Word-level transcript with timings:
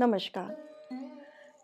नमस्कार। 0.00 0.56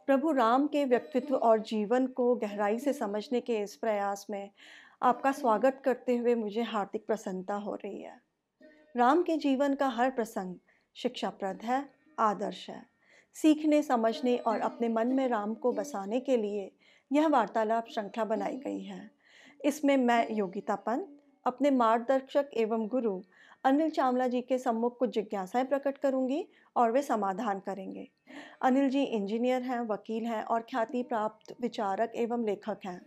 प्रभु 0.06 0.32
राम 0.32 0.66
के 0.66 0.84
व्यक्तित्व 0.84 1.34
और 1.34 1.58
जीवन 1.58 2.06
को 2.06 2.34
गहराई 2.34 2.78
से 2.78 2.92
समझने 2.92 3.40
के 3.40 3.58
इस 3.58 3.76
प्रयास 3.76 4.26
में 4.30 4.50
आपका 5.02 5.32
स्वागत 5.32 5.82
करते 5.84 6.16
हुए 6.16 6.34
मुझे 6.34 6.62
हार्दिक 6.62 7.06
प्रसन्नता 7.06 7.54
हो 7.54 7.74
रही 7.74 8.02
है। 8.02 8.20
राम 8.96 9.22
के 9.22 9.36
जीवन 9.36 9.74
का 9.74 9.88
हर 9.88 10.10
प्रसंग 10.10 10.54
शिक्षाप्रद 10.94 11.62
है, 11.62 11.88
आदर्श 12.18 12.70
है। 12.70 12.86
सीखने, 13.34 13.82
समझने 13.82 14.36
और 14.36 14.60
अपने 14.60 14.88
मन 14.88 15.06
में 15.06 15.28
राम 15.28 15.54
को 15.54 15.72
बसाने 15.72 16.20
के 16.20 16.36
लिए 16.36 16.72
यह 17.12 17.28
वार्तालाप 17.28 17.86
श्रृंखला 17.88 18.24
बनाई 18.24 18.56
गई 18.56 18.82
है। 18.82 19.10
इसमें 19.64 19.96
मैं 19.96 20.26
योगिता 20.30 20.74
पंत 20.74 21.08
अपने 21.46 21.70
मार्गदर्शक 21.70 22.50
एवं 22.54 22.86
गुरु 22.88 23.20
अनिल 23.66 23.90
चावला 23.90 24.26
जी 24.28 24.40
के 24.40 24.58
सम्मुख 24.58 24.98
कुछ 24.98 25.10
जिज्ञासाएँ 25.10 25.64
प्रकट 25.64 25.98
करूँगी 25.98 26.48
और 26.76 26.92
वे 26.92 27.02
समाधान 27.02 27.60
करेंगे। 27.60 28.08
अनिल 28.62 28.88
जी 28.90 29.02
इंजीनियर 29.02 29.62
हैं, 29.62 29.80
वकील 29.80 30.24
हैं 30.24 30.42
और 30.42 30.60
ख्याति 30.60 31.02
प्राप्त 31.02 31.54
विचारक 31.60 32.12
एवं 32.14 32.44
लेखक 32.44 32.78
हैं। 32.84 33.00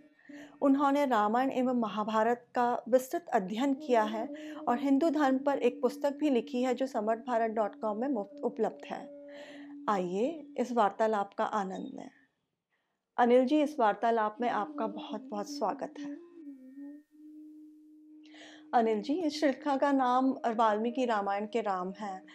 उन्होंने 0.62 1.06
रामायण 1.06 1.52
एवं 1.52 1.80
महाभारत 1.80 2.46
का 2.56 2.84
विस्तृत 2.90 3.26
अध्ययन 3.34 3.74
किया 3.74 4.04
है 4.04 4.28
और 4.68 4.80
हिंदू 4.80 5.10
धर्म 5.10 5.38
पर 5.38 5.58
एक 5.58 5.82
पुस्तक 5.82 6.18
भी 6.18 6.30
लिखी 6.30 6.64
है 6.64 6.76
जो 6.76 6.88
समर्थ 6.88 7.20
भारत 7.20 7.52
डॉट 7.52 7.76
कॉम 7.76 7.98
में 7.98 8.08
मुफ़्त 8.08 8.44
उपलब्ध 8.44 8.86
है। 8.86 9.04
आइए 9.90 10.48
इस 10.58 10.72
वार्तालाप 10.72 11.34
का 11.34 11.46
आनंद 11.46 11.92
लें। 11.96 12.10
अनिल 13.18 13.46
जी, 13.46 13.62
इस 13.62 13.80
वार्तालाप 13.80 14.38
में 14.42 14.50
आपका 14.50 14.88
बहुत 14.88 15.22
बहुत 15.22 15.50
स्वागत 15.50 15.94
है। 16.00 16.29
अनिल 18.74 19.02
जी 19.02 19.14
इस 19.14 19.40
श्रृंखला 19.40 19.78
का 19.78 19.92
नाम 19.92 20.32
वाल्मीकि 20.32 21.06
रामायण 21.06 21.46
के 21.46 21.62
राम 21.62 21.92
है। 21.92 22.26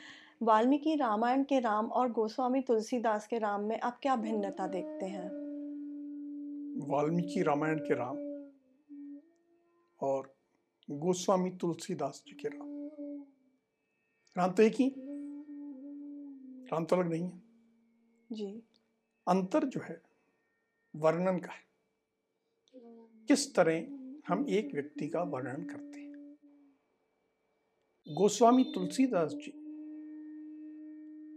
वाल्मीकि 0.42 0.94
रामायण 0.94 1.44
के 1.44 1.60
राम 1.60 1.86
और 1.86 2.12
गोस्वामी 2.12 2.60
तुलसीदास 2.60 3.26
के 3.26 3.38
राम 3.38 3.60
में 3.60 3.80
आप 3.80 3.98
क्या 4.02 4.16
भिन्नता 4.16 4.66
देखते 4.66 5.06
हैं? 5.06 5.28
वाल्मीकि 6.88 7.42
रामायण 7.42 7.78
के 7.78 7.94
राम 7.94 8.16
और 10.00 10.34
गोस्वामी 10.90 11.50
तुलसीदास 11.50 12.24
जी 12.26 12.32
के 12.32 12.48
राम। 12.48 12.90
राम 14.38 14.50
तो 14.50 14.62
एक 14.62 14.74
ही? 14.74 14.94
राम 16.72 16.84
तो 16.84 16.96
अलग 16.96 17.10
नहीं 17.10 17.24
है। 17.24 17.42
जी। 18.32 18.62
अंतर 19.28 19.64
जो 19.64 19.80
है 19.80 20.02
वर्णन 20.96 21.38
का 21.38 21.52
है। 21.52 21.64
किस 23.28 23.54
तरह 23.54 23.84
हम 24.28 24.46
एक 24.48 24.74
व्यक्ति 24.74 25.08
का 25.08 25.22
वर्णन 25.22 25.64
करते 25.64 26.00
हैं? 26.00 26.03
गोस्वामी 28.06 28.64
तुलसीदास 28.64 29.32
जी 29.34 29.52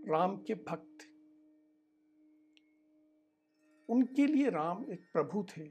राम 0.10 0.36
के 0.38 0.56
भक्त 0.68 0.98
थे। 1.02 1.08
उनके 3.90 4.26
लिए 4.28 4.50
राम 4.50 4.84
एक 4.92 5.06
प्रभु 5.14 5.44
थे 5.50 5.68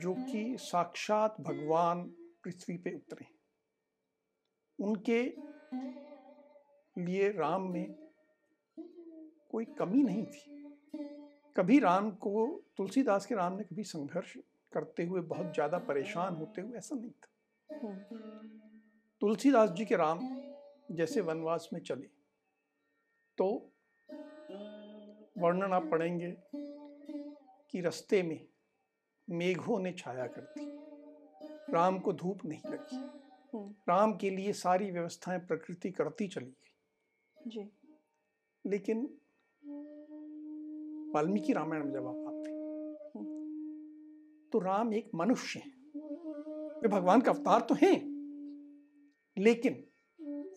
जो 0.00 0.14
कि 0.22 0.56
साक्षात 0.58 1.36
भगवान 1.40 2.02
पृथ्वी 2.44 2.76
पे 2.76 2.94
उतरे 2.94 3.26
उनके 4.78 5.22
लिए 6.96 7.30
राम 7.32 7.70
में 7.72 7.94
कोई 9.50 9.64
कमी 9.78 10.02
नहीं 10.02 10.24
थी। 10.24 10.44
कभी 11.56 11.78
राम 11.78 12.10
को 12.10 12.46
तुलसीदास 12.76 13.26
के 13.26 13.34
राम 13.34 13.56
ने 13.56 13.64
कभी 13.64 13.84
संघर्ष 13.84 14.36
करते 14.72 15.04
हुए 15.04 15.20
बहुत 15.24 15.52
ज़्यादा 15.54 15.78
परेशान 15.84 16.34
होते 16.34 16.60
हुए 16.60 16.78
ऐसा 16.78 16.96
नहीं 16.96 17.10
था। 17.10 17.28
हम्म, 17.70 18.65
तुलसीदास 19.20 19.70
जी 19.70 19.84
के 19.84 19.96
राम 19.96 20.18
जैसे 20.90 21.20
वनवास 21.20 21.68
में 21.72 21.80
चले। 21.80 22.06
तो 23.38 23.72
वर्णन 25.38 25.72
आप 25.72 25.88
पढ़ेंगे 25.90 26.36
कि 27.70 27.80
रास्ते 27.80 28.22
में 28.22 28.48
मेघों 29.30 29.80
ने 29.80 29.92
छाया 29.92 30.26
कर 30.26 30.40
दी। 30.40 30.66
राम 31.72 31.98
को 31.98 32.12
धूप 32.12 32.44
नहीं 32.44 32.60
लगी। 32.66 32.96
हम्म, 32.96 33.74
राम 33.88 34.16
के 34.16 34.30
लिए 34.30 34.52
सारी 34.52 34.90
व्यवस्थाएँ 34.90 35.38
प्रकृति 35.38 35.90
करती 35.90 36.28
चली 36.28 36.50
गई। 36.50 36.72
जी। 37.46 37.70
लेकिन 38.66 39.18
वाल्मीकि 41.14 41.52
रामायण 41.52 41.84
में 41.84 41.92
जब 41.92 42.06
आप 42.06 42.16
आते 42.16 42.50
तो 44.50 44.58
राम 44.58 44.94
एक 44.94 45.10
मनुष्य 45.14 45.60
है। 45.60 45.70
वे 46.80 46.88
भगवान 46.88 47.20
का 47.20 47.32
अवतार 47.32 47.60
तो 47.60 47.74
हैं। 47.74 48.15
लेकिन 49.36 49.72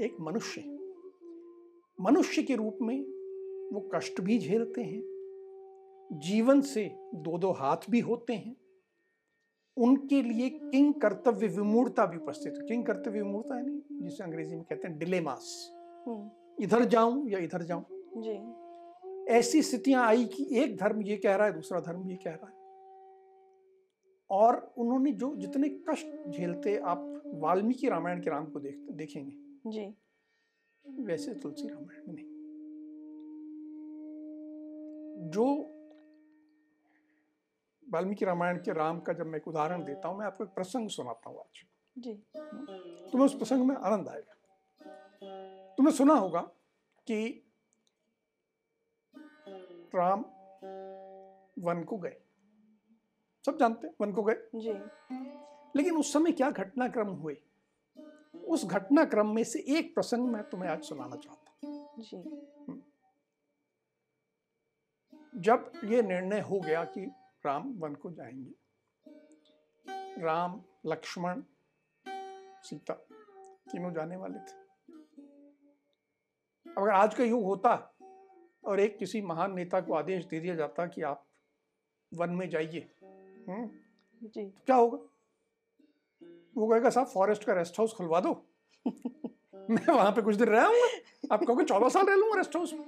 एक 0.01 0.15
मनुष्य। 0.21 0.61
मनुष्य 1.99 2.43
के 2.43 2.55
रूप 2.55 2.77
में 2.81 2.99
वो 3.73 3.89
कष्ट 3.95 4.21
भी 4.21 4.37
झेलते 4.39 4.81
हैं 4.81 6.19
जीवन 6.19 6.61
से 6.61 6.85
दो 7.15 7.37
दो 7.37 7.51
हाथ 7.51 7.89
भी 7.89 7.99
होते 7.99 8.33
हैं 8.33 8.55
उनके 9.77 10.21
लिए 10.21 10.49
किंग 10.49 10.93
कर्तव्य 10.93 11.47
विमूढ़ता 11.47 12.05
भी 12.05 12.17
उपस्थित 12.17 12.53
है। 12.53 12.65
किंग 12.67 12.85
कर्तव्य 12.85 13.21
विमूढ़ता 13.21 13.55
है 13.55 13.65
नहीं 13.65 14.01
जिसे 14.03 14.23
अंग्रेज़ी 14.23 14.55
में 14.55 14.63
कहते 14.63 14.87
हैं 14.87 14.97
डिलेमास 14.99 15.71
हम्म, 16.07 16.29
इधर 16.63 16.85
जाऊँ 16.85 17.29
या 17.29 17.39
इधर 17.39 17.63
जाऊँ? 17.63 17.85
जी। 18.17 19.33
ऐसी 19.33 19.61
स्थितियाँ 19.61 20.05
आई 20.05 20.25
कि 20.25 20.47
एक 20.53 20.75
धर्म 20.77 21.01
ये 21.01 21.17
कह 21.17 21.35
रहा 21.35 21.47
है 21.47 21.53
दूसरा 21.53 21.79
धर्म 21.79 22.09
ये 22.09 22.15
कह 22.15 22.31
रहा 22.31 22.47
है। 22.47 22.58
और 24.31 24.73
उन्होंने 24.77 25.11
जो 25.11 25.35
जितने 25.35 25.69
कष्ट 25.69 26.29
झेलते 26.29 26.77
आप 26.77 27.23
वाल्मीकि 27.25 27.89
रामायण 27.89 28.21
के 28.21 28.29
राम 28.29 28.45
को 28.45 28.59
देख 28.59 28.75
देखेंगे। 28.91 29.37
जी। 29.69 29.95
वैसे 31.03 31.33
तुलसी 31.33 31.67
रामायण 31.67 32.07
में 32.07 32.13
नहीं। 32.13 32.25
जो 35.29 35.45
वाल्मीकि 37.89 38.25
रामायण 38.25 38.57
के 38.57 38.73
राम 38.73 38.99
का 38.99 39.13
जब 39.13 39.25
मैं 39.25 39.39
एक 39.39 39.47
उदाहरण 39.47 39.83
देता 39.83 40.07
हूँ 40.07 40.19
मैं 40.19 40.25
आपको 40.25 40.43
एक 40.43 40.49
प्रसंग 40.49 40.89
सुनाता 40.89 41.29
हूँ 41.29 41.39
आज। 41.39 41.65
जी। 41.97 42.13
तुम्हें 43.11 43.25
उस 43.25 43.37
प्रसंग 43.37 43.65
में 43.65 43.75
आनंद 43.75 44.07
आएगा। 44.07 44.35
तुम्हें 45.77 45.93
सुना 45.93 46.13
होगा 46.13 46.41
कि 47.07 47.45
राम 49.95 50.25
वन 51.59 51.83
को 51.83 51.97
गए। 51.97 52.21
सब 53.49 53.57
जानते 53.57 53.87
हैं 53.87 53.95
वन 54.01 54.11
को 54.11 54.23
गए। 54.23 54.35
जी। 54.55 54.73
लेकिन 55.75 55.97
उस 55.97 56.13
समय 56.13 56.31
क्या 56.31 56.51
घटनाक्रम 56.51 57.07
हुए? 57.07 57.37
उस 58.47 58.65
घटनाक्रम 58.65 59.35
में 59.35 59.43
से 59.43 59.59
एक 59.59 59.95
प्रसंग 59.95 60.29
मैं 60.29 60.43
तुम्हें 60.43 60.69
आज 60.69 60.83
सुनाना 60.83 61.15
चाहता 61.15 61.67
हूँ। 61.67 61.89
जी। 61.99 62.23
जब 65.35 65.71
ये 65.83 66.01
निर्णय 66.01 66.39
हो 66.39 66.59
गया 66.59 66.83
कि 66.83 67.05
राम 67.45 67.73
वन 67.77 67.95
को 67.95 68.11
जाएँगे 68.11 68.53
राम 70.21 70.61
लक्ष्मण 70.85 71.43
सीता 72.63 72.93
तीनों 73.71 73.93
जाने 73.93 74.15
वाले 74.15 74.39
थे। 74.39 74.57
अगर 76.77 76.89
आज 76.89 77.15
का 77.15 77.23
युग 77.23 77.43
होता 77.43 77.95
और 78.63 78.79
एक 78.79 78.97
किसी 78.97 79.21
महान 79.21 79.55
नेता 79.55 79.81
को 79.81 79.93
आदेश 79.93 80.25
दे 80.25 80.39
दिया 80.39 80.55
जाता 80.55 80.85
कि 80.87 81.01
आप 81.01 81.25
वन 82.13 82.29
में 82.29 82.49
जाइए 82.49 82.79
हम्म, 82.79 82.98
जी। 84.23 84.45
तो 84.45 84.61
क्या 84.65 84.75
होगा? 84.75 84.97
वो 86.57 86.67
कहेगा 86.67 86.89
साहब 86.89 87.07
फॉरेस्ट 87.07 87.43
का 87.43 87.53
रेस्ट 87.53 87.79
हाउस 87.79 87.93
खुलवा 87.93 88.19
दो। 88.19 88.45
मैं 89.69 89.93
वहाँ 89.93 90.11
पे 90.11 90.21
कुछ 90.21 90.35
दिन 90.35 90.47
रह 90.47 90.63
आऊँगा। 90.63 90.87
आप 91.33 91.43
कहोगे 91.43 91.63
चौदह 91.63 91.89
साल 91.89 92.05
रह 92.05 92.15
लूँगा 92.15 92.35
रेस्ट 92.35 92.55
हाउस 92.55 92.73
में। 92.73 92.85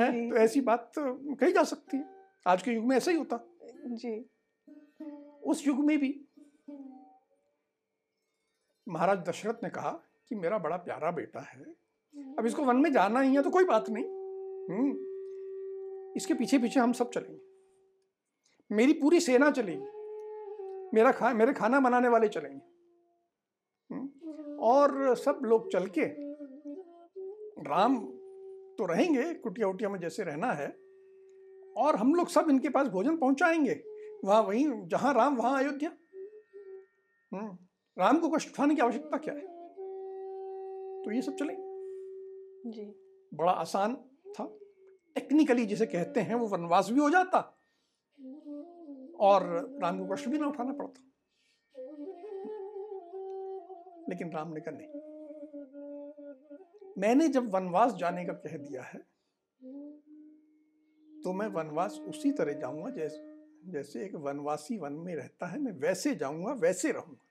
है? 0.00 0.30
तो 0.30 0.36
ऐसी 0.36 0.60
बात 0.60 0.92
तो 0.94 1.34
कही 1.34 1.52
जा 1.52 1.62
सकती 1.62 1.96
है। 1.96 2.10
आज 2.46 2.62
के 2.62 2.70
युग 2.70 2.84
में 2.84 2.96
ऐसा 2.96 3.10
ही 3.10 3.16
होता। 3.16 3.40
जी। 3.86 4.30
उस 5.44 5.66
युग 5.66 5.78
में 5.78 5.98
भी 5.98 6.24
महाराज 8.88 9.18
दशरथ 9.18 9.54
ने 9.62 9.70
कहा 9.70 9.90
कि 10.28 10.34
मेरा 10.34 10.58
बड़ा 10.58 10.76
प्यारा 10.76 11.10
बेटा 11.10 11.40
है। 11.40 11.62
अब 12.38 12.46
इसको 12.46 12.64
वन 12.64 12.76
में 12.76 12.92
जाना 12.92 13.20
ही 13.20 13.34
है 13.34 13.42
तो 13.42 13.50
कोई 13.50 13.64
बात 13.64 13.90
नहीं। 13.90 14.04
हम्म, 14.70 14.98
इसके 16.16 16.34
पीछे 16.34 16.58
पीछे 16.58 16.80
हम 16.80 16.92
सब 16.92 17.10
चलेंगे। 17.10 17.47
मेरी 18.72 18.92
पूरी 18.92 19.20
सेना 19.20 19.50
चलेगी। 19.50 19.84
मेरा 20.94 21.12
खा 21.12 21.34
मेरे 21.34 21.52
खाना 21.52 21.80
बनाने 21.80 22.08
वाले 22.08 22.28
चलेंगे। 22.28 22.60
हम्म, 23.94 24.32
और 24.56 25.14
सब 25.14 25.40
लोग 25.42 25.72
चल 25.72 25.86
के 25.86 26.04
राम 27.70 27.98
तो 28.78 28.86
रहेंगे 28.86 29.34
कुटिया 29.34 29.68
उटिया 29.68 29.90
में 29.90 30.00
जैसे 30.00 30.22
रहना 30.22 30.52
है। 30.52 30.68
और 31.76 31.96
हम 31.96 32.14
लोग 32.14 32.28
सब 32.28 32.46
इनके 32.50 32.68
पास 32.68 32.88
भोजन 32.88 33.16
पहुंचाएँगे। 33.16 33.84
वहाँ 34.24 34.42
वहीं 34.42 34.88
जहाँ 34.88 35.14
राम 35.14 35.36
वहाँ 35.36 35.62
अयोध्या। 35.62 35.90
हम्म, 37.32 37.58
राम 37.98 38.18
को 38.18 38.28
कष्ट 38.28 38.48
उठाने 38.48 38.74
की 38.74 38.80
आवश्यकता 38.80 39.16
क्या 39.16 39.34
है? 39.34 39.40
तो 41.04 41.12
ये 41.12 41.22
सब 41.22 41.34
चलेंगे। 41.34 41.68
जी। 42.70 42.94
बड़ा 43.34 43.52
आसान 43.52 43.96
था। 44.28 44.58
टेक्निकली 45.14 45.66
जिसे 45.66 45.86
कहते 45.86 46.20
हैं 46.20 46.34
वो 46.34 46.46
वनवास 46.48 46.90
भी 46.90 47.00
हो 47.00 47.10
जाता। 47.10 47.57
और 49.20 49.42
राम 49.82 49.98
को 49.98 50.14
कष्ट 50.14 50.28
भी 50.28 50.38
ना 50.38 50.46
उठाना 50.46 50.72
पड़ता। 50.72 51.04
लेकिन 54.08 54.30
राम 54.32 54.52
ने 54.52 54.60
कहा, 54.60 54.76
नहीं। 54.76 54.88
मैंने 56.98 57.28
जब 57.28 57.50
वनवास 57.54 57.92
जाने 57.92 58.24
का 58.24 58.32
कह 58.32 58.56
दिया 58.56 58.82
है 58.82 58.98
तो 61.22 61.32
मैं 61.32 61.46
वनवास 61.46 61.98
उसी 62.08 62.32
तरह 62.32 62.52
जाऊँगा 62.52 62.90
जैसे 62.90 63.26
जैसे 63.64 64.04
एक 64.04 64.14
वनवासी 64.14 64.76
वन 64.78 64.92
में 64.92 65.14
रहता 65.16 65.46
है, 65.46 65.58
मैं 65.58 65.72
वैसे 65.72 66.14
जाऊँगा, 66.14 66.52
वैसे 66.52 66.92
रहूँगा। 66.92 67.24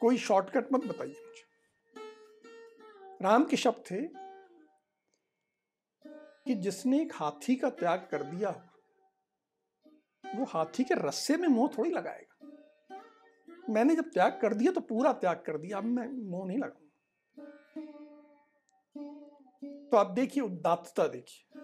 कोई 0.00 0.18
शॉर्टकट 0.18 0.72
मत 0.72 0.84
बताइए 0.84 1.12
मुझे। 1.12 1.44
राम 3.22 3.44
के 3.44 3.56
शब्द 3.56 3.84
थे 3.90 4.23
कि 6.46 6.54
जिसने 6.54 7.00
एक 7.02 7.12
हाथी 7.14 7.54
का 7.56 7.70
त्याग 7.70 8.08
कर 8.10 8.22
दिया 8.22 8.50
वो 10.24 10.44
हाथी 10.44 10.84
के 10.84 10.94
रस्से 10.98 11.36
में 11.36 11.48
मोह 11.48 11.68
थोड़ी 11.78 11.90
लगाएगा। 11.90 12.52
मैंने 13.70 13.94
जब 13.96 14.10
त्याग 14.10 14.38
कर 14.42 14.54
दिया 14.54 14.72
तो 14.72 14.80
पूरा 14.80 15.12
त्याग 15.12 15.42
कर 15.46 15.58
दिया 15.58 15.78
अब 15.78 15.84
मैं 15.84 16.06
मोह 16.30 16.46
नहीं 16.46 16.58
लगाऊँगा। 16.58 16.80
तो 19.90 19.96
आप 19.96 20.10
देखिए 20.10 20.42
उदात्तता 20.42 21.06
देखिए। 21.08 21.62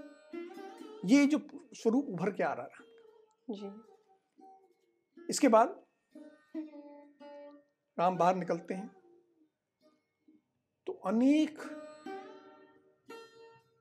ये 1.06 1.26
जो 1.26 1.38
स्वरूप 1.74 2.06
उभर 2.08 2.30
के 2.30 2.42
आ 2.42 2.52
रहा 2.52 2.66
है 2.66 2.70
जी। 3.50 3.70
इसके 5.28 5.48
बाद 5.48 5.68
राम 7.98 8.16
बाहर 8.16 8.34
निकलते 8.36 8.74
हैं। 8.74 8.90
तो 10.86 10.92
अनेक 11.06 11.62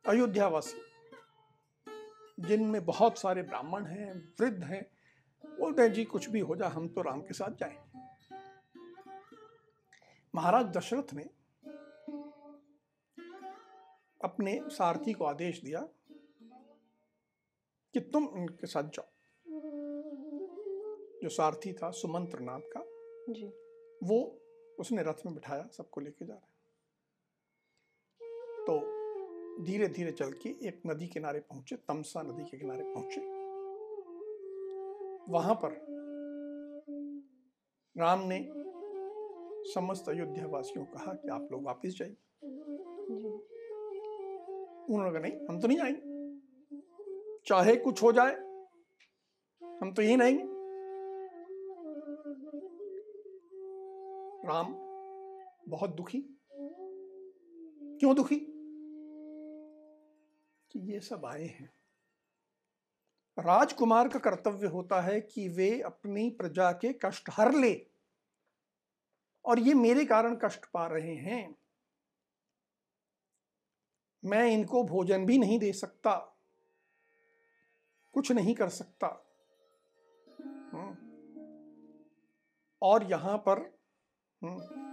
अयोध्यावासी 0.06 0.89
जिनमें 2.40 2.86
बहुत 2.86 3.18
सारे 3.18 3.44
ब्राह्मण 3.44 3.86
हैं 3.86 4.34
वृद्ध 4.40 4.64
हैं 4.64 4.92
बोलते 5.60 5.82
हैं 5.82 5.94
जी 5.94 6.06
कुछ 6.06 6.30
भी 6.30 6.40
हो 6.40 6.56
जाए 6.56 6.70
हम 6.70 6.88
तो 6.88 7.02
राम 7.02 7.22
के 7.22 7.34
साथ 7.34 7.52
जाएँगे। 7.52 8.00
महाराज 10.36 10.66
दशरथ 10.66 11.14
ने 11.14 11.30
अपने 14.24 14.60
सारथी 14.68 15.14
को 15.14 15.26
आदेश 15.26 15.62
दिया 15.62 15.80
कि 17.94 18.00
तुम 18.00 18.28
उनके 18.28 18.68
साथ 18.68 18.84
जाओ। 18.84 19.06
जो 21.24 21.30
सारथी 21.30 21.74
था 21.74 21.92
सुमंत्र 21.92 22.40
नाथ 22.40 22.62
का 22.78 22.84
जी। 23.34 23.48
वो 24.04 24.42
उसने 24.80 25.04
रथ 25.04 25.26
में 25.26 25.34
बिठाया 25.36 25.68
सबको 25.68 26.02
लेके 26.02 26.26
जा 26.26 26.34
रहा 26.34 26.42
है। 26.42 26.50
तो 28.66 28.99
धीरे 29.62 29.88
धीरे 29.88 30.12
चल 30.12 30.32
के 30.32 30.50
एक 30.68 30.82
नदी 30.88 31.08
किनारे 31.08 31.40
पहुँचे, 31.40 31.76
तमसा 31.76 32.22
नदी 32.22 32.44
के 32.44 32.58
किनारे 32.58 32.84
पहुँचे। 32.84 33.22
वहाँ 35.32 35.56
पर 35.56 35.72
राम 37.98 38.20
ने 38.24 38.40
समस्त 39.74 40.10
अयोध्या 40.10 40.48
वासियों 40.48 40.86
को 40.86 40.98
कहा 40.98 41.14
कि 41.14 41.30
आप 41.30 41.48
लोग 41.52 41.64
वापस 41.64 41.90
जाइए। 41.90 42.16
उन्होंने 44.90 45.12
कहा, 45.12 45.20
नहीं, 45.20 45.48
हम 45.50 45.60
तो 45.60 45.68
नहीं 45.68 45.78
जाएँगे 45.78 46.02
चाहे 47.48 47.76
कुछ 47.76 48.04
हो 48.04 48.12
जाए, 48.12 48.36
हम 49.82 49.94
तो 49.94 50.02
यही 50.02 50.16
रहेंगे। 50.16 50.44
राम 54.48 54.74
बहुत 55.70 55.96
दुखी। 55.96 56.22
क्यों 58.00 58.16
दुखी? 58.16 58.59
कि 60.72 60.80
ये 60.80 61.00
सब 61.00 61.26
आए 61.26 61.46
हैं। 61.46 61.74
राजकुमार 63.40 64.08
का 64.08 64.20
कर्तव्य 64.20 64.68
होता 64.68 65.02
है 65.02 65.22
कि 65.22 65.50
वे 65.50 65.82
अपनी 65.82 66.30
प्रजा 66.30 66.72
के 66.72 66.94
कष्ट 66.94 67.30
हर 67.32 67.54
ले। 67.54 67.88
और 69.46 69.60
ये 69.60 69.74
मेरे 69.74 70.06
कारण 70.06 70.36
कष्ट 70.36 70.66
पा 70.66 70.88
रहे 70.88 71.16
हैं। 71.16 71.56
मैं 74.26 74.48
इनको 74.48 74.84
भोजन 74.84 75.26
भी 75.26 75.38
नहीं 75.38 75.60
दे 75.60 75.74
सकता। 75.74 76.16
कुछ 78.14 78.32
नहीं 78.32 78.56
कर 78.56 78.70
सकता। 78.70 79.26
हम्म। 80.74 81.10
और 82.82 83.04
यहाँ 83.04 83.38
पर 83.38 83.80
हम्म, 84.44 84.90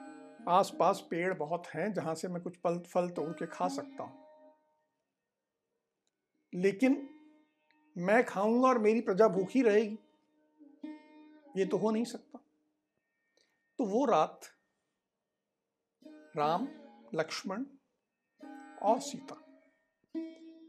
आसपास 0.49 1.07
पेड़ 1.11 1.35
बहुत 1.35 1.67
हैं 1.67 1.93
जहाँ 1.93 2.15
से 2.15 2.29
मैं 2.29 2.43
कुछ 2.43 2.57
फल 2.57 2.79
फल 2.79 3.09
तोड़ 3.09 3.33
के 3.33 3.47
खा 3.47 3.69
सकता 3.69 4.05
हूँ। 4.05 4.26
लेकिन 6.57 7.09
मैं 7.99 8.25
खाऊँगा 8.25 8.69
और 8.69 8.79
मेरी 8.79 9.01
प्रजा 9.01 9.29
भूखी 9.29 9.63
रहेगी। 9.63 9.99
ये 11.57 11.67
तो 11.67 11.77
हो 11.77 11.91
नहीं 11.91 12.05
सकता। 12.05 12.39
तो 13.79 13.85
वो 13.85 14.05
रात 14.05 14.41
राम, 16.37 16.69
लक्ष्मण 17.15 17.65
और 18.83 19.01
सीता 19.01 19.43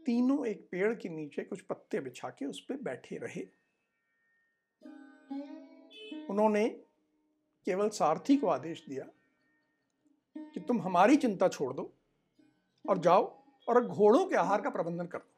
तीनों 0.06 0.46
एक 0.46 0.68
पेड़ 0.70 0.94
के 0.94 1.08
नीचे 1.08 1.44
कुछ 1.44 1.60
पत्ते 1.60 2.00
बिछा 2.00 2.28
के 2.28 2.46
उस 2.46 2.60
पर 2.60 2.76
बैठे 2.76 3.16
रहे। 3.16 3.42
उन्होंने 6.26 6.68
केवल 7.66 7.88
सारथी 7.88 8.36
को 8.36 8.46
आदेश 8.46 8.84
दिया 8.88 9.04
कि 10.36 10.60
तुम 10.60 10.80
हमारी 10.80 11.16
चिंता 11.16 11.48
छोड़ 11.48 11.72
दो 11.74 11.92
और 12.88 12.98
जाओ 12.98 13.24
और 13.68 13.86
घोड़ों 13.86 14.24
के 14.26 14.36
आहार 14.36 14.60
का 14.60 14.70
प्रबंधन 14.70 15.06
कर 15.06 15.18
दो। 15.18 15.37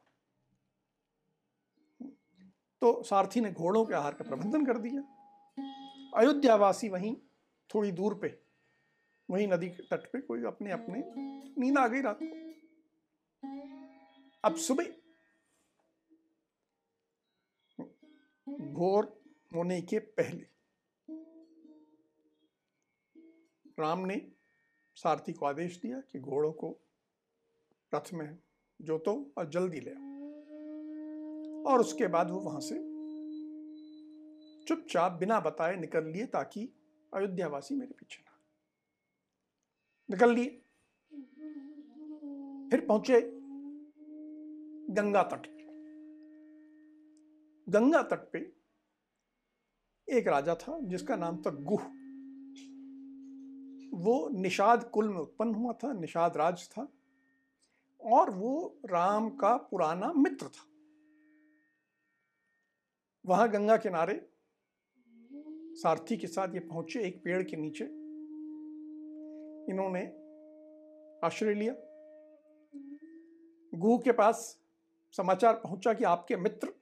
तो 2.81 3.01
सारथी 3.03 3.41
ने 3.41 3.51
घोड़ों 3.51 3.85
के 3.85 3.93
आहार 3.93 4.13
का 4.13 4.23
प्रबंधन 4.23 4.65
कर 4.65 4.77
दिया। 4.77 5.01
अयोध्यावासी 6.15 6.89
वहीं 6.89 7.15
थोड़ी 7.69 7.91
दूर 7.91 8.13
पे, 8.15 8.27
वहीं 9.29 9.47
नदी 9.47 9.69
के 9.69 9.83
तट 9.83 10.11
पे 10.11 10.21
कोई 10.21 10.43
अपने 10.43 10.71
अपने 10.71 11.03
नींद 11.57 11.77
आ 11.77 11.87
गई 11.87 12.01
रात 12.01 12.19
को। 12.23 12.39
अब 14.43 14.55
सुबह 14.57 14.85
भोर 18.73 19.05
होने 19.51 19.81
के 19.81 19.99
पहले 19.99 20.49
राम 23.79 23.99
ने 23.99 24.21
सारथी 24.97 25.33
को 25.33 25.45
आदेश 25.45 25.79
दिया 25.81 25.99
कि 26.11 26.19
घोड़ों 26.19 26.51
को 26.53 26.77
रथ 27.93 28.13
में 28.13 28.37
जोतो 28.79 29.13
और 29.37 29.49
जल्दी 29.49 29.79
ले 29.79 29.91
आओ। 29.91 30.10
और 31.67 31.79
उसके 31.79 32.07
बाद 32.07 32.31
वो 32.31 32.39
वहाँ 32.39 32.59
से 32.59 32.75
चुपचाप 34.65 35.11
बिना 35.11 35.39
बताए 35.39 35.75
निकल 35.75 36.05
लिए 36.05 36.25
ताकि 36.25 36.69
अयोध्यावासी 37.13 37.75
मेरे 37.75 37.93
पीछे 37.93 38.23
ना 38.23 38.37
निकल 40.09 40.33
लिए। 40.33 40.49
फिर 42.71 42.85
पहुँचे 42.85 43.21
गंगा 44.93 45.23
तट 45.23 45.47
गंगा 47.67 48.01
तट 48.03 48.29
पे 48.31 48.39
एक 50.07 50.27
राजा 50.27 50.55
था 50.55 50.79
जिसका 50.81 51.15
नाम 51.15 51.37
था 51.37 51.49
गुह। 51.49 51.83
वो 53.93 54.29
निषाद 54.29 54.83
कुल 54.89 55.09
में 55.09 55.19
उत्पन्न 55.19 55.55
हुआ 55.55 55.73
था, 55.73 55.93
निषाद 55.93 56.37
राज 56.37 56.67
था 56.69 56.87
और 58.01 58.29
वो 58.29 58.79
राम 58.85 59.29
का 59.29 59.55
पुराना 59.57 60.13
मित्र 60.13 60.47
था। 60.47 60.70
वहाँ 63.25 63.49
गंगा 63.49 63.77
किनारे 63.77 64.29
सारथी 65.73 66.17
के 66.17 66.27
साथ 66.27 66.53
ये 66.53 66.59
पहुँचे 66.59 67.01
एक 67.01 67.23
पेड़ 67.23 67.43
के 67.43 67.57
नीचे। 67.57 67.83
इन्होंने 69.71 70.01
आश्रय 71.25 71.53
लिया। 71.53 71.73
गुह 73.73 73.99
के 73.99 74.11
पास 74.11 74.59
समाचार 75.11 75.53
पहुँचा 75.53 75.93
कि 75.93 76.03
आपके 76.03 76.35
मित्र 76.35 76.73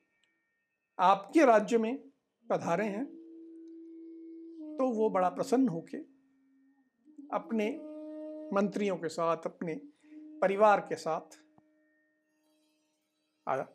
आपके 1.00 1.46
राज्य 1.46 1.78
में 1.78 1.98
पधारे 2.50 2.86
हैं। 2.86 3.06
तो 4.78 4.90
वो 4.90 5.10
बड़ा 5.10 5.30
प्रसन्न 5.30 5.68
होके 5.68 5.98
अपने 7.34 7.70
मंत्रियों 8.56 8.98
के 8.98 9.08
साथ 9.08 9.38
अपने 9.46 9.82
परिवार 10.42 10.80
के 10.80 10.96
साथ 10.96 11.40
आया। 13.48 13.68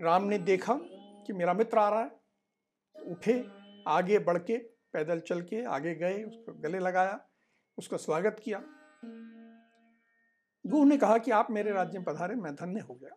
राम 0.00 0.24
ने 0.24 0.38
देखा 0.38 0.74
कि 1.26 1.32
मेरा 1.32 1.54
मित्र 1.54 1.78
आ 1.78 1.88
रहा 1.88 2.00
है। 2.00 2.20
उठे 3.06 3.48
आगे 3.88 4.18
बढ़ 4.18 4.38
के 4.38 4.58
पैदल 4.92 5.20
चल 5.20 5.42
के 5.42 5.64
आगे 5.64 5.94
गए 5.94 6.24
उसको 6.24 6.52
गले 6.52 6.78
लगाया 6.78 7.28
उसका 7.78 7.96
स्वागत 7.96 8.40
किया। 8.44 8.64
गुह 10.66 10.86
ने 10.86 10.96
कहा 10.96 11.18
कि 11.18 11.30
आप 11.30 11.50
मेरे 11.50 11.70
राज्य 11.70 11.98
में 11.98 12.04
पधारे 12.04 12.34
मैं 12.34 12.54
धन्य 12.54 12.80
हो 12.80 12.94
गया। 12.94 13.16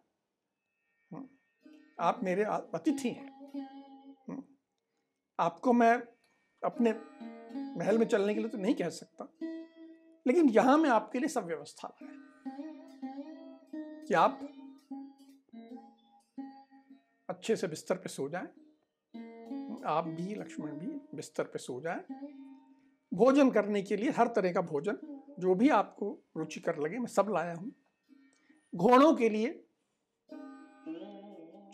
हम्म, 1.12 1.30
आप 2.00 2.24
मेरे 2.24 2.44
अतिथि 2.44 3.10
हैं। 3.10 3.52
हम्म, 4.30 4.44
आपको 5.40 5.74
मैं 5.74 6.04
अपने 6.66 6.92
महल 7.80 7.98
में 7.98 8.06
चलने 8.06 8.34
के 8.34 8.40
लिए 8.40 8.50
तो 8.50 8.58
नहीं 8.58 8.76
कह 8.76 8.90
सकता 8.90 9.34
लेकिन 10.28 10.50
यहाँ 10.50 10.78
मैं 10.78 10.90
आपके 10.90 11.20
लिए 11.20 11.30
सब 11.30 11.46
व्यवस्था 11.46 11.96
लाया। 12.04 12.20
कि 14.06 14.14
आप 14.14 14.53
अच्छे 17.44 17.56
से 17.56 17.68
बिस्तर 17.68 17.96
पे 17.96 18.10
सो 18.10 18.28
जाएँ। 18.30 18.46
आप 19.86 20.06
भी 20.18 20.36
लक्ष्मण 20.36 20.72
भी 20.80 20.88
बिस्तर 21.16 21.44
पे 21.44 21.60
सो 21.60 21.80
जाएँ। 21.82 22.04
भोजन 23.12 23.50
करने 23.52 23.82
के 23.82 23.96
लिए 23.98 24.12
हर 24.18 24.28
तरह 24.36 24.54
का 24.54 24.62
भोजन 24.62 24.98
जो 25.40 25.56
भी 25.56 25.70
आपको 25.78 26.08
रुचिकर 26.38 26.78
लगे 26.80 27.00
मैं 27.00 27.08
सब 27.08 27.30
लाया 27.30 27.54
हूँ। 27.56 27.72
घोड़ों 28.74 29.14
के 29.16 29.30
लिए 29.30 29.50